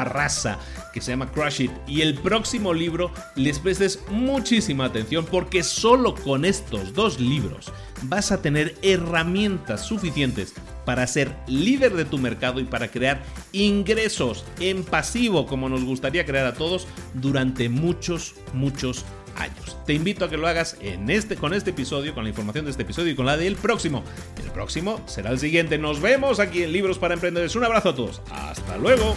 [0.92, 6.14] Que se llama Crush It, y el próximo libro les prestes muchísima atención porque solo
[6.14, 10.54] con estos dos libros vas a tener herramientas suficientes
[10.84, 16.26] para ser líder de tu mercado y para crear ingresos en pasivo como nos gustaría
[16.26, 19.04] crear a todos durante muchos, muchos
[19.36, 19.76] años.
[19.86, 22.70] Te invito a que lo hagas en este, con este episodio, con la información de
[22.70, 24.02] este episodio y con la del próximo.
[24.42, 25.78] El próximo será el siguiente.
[25.78, 27.56] Nos vemos aquí en Libros para Emprendedores.
[27.56, 28.22] Un abrazo a todos.
[28.30, 29.16] Hasta luego.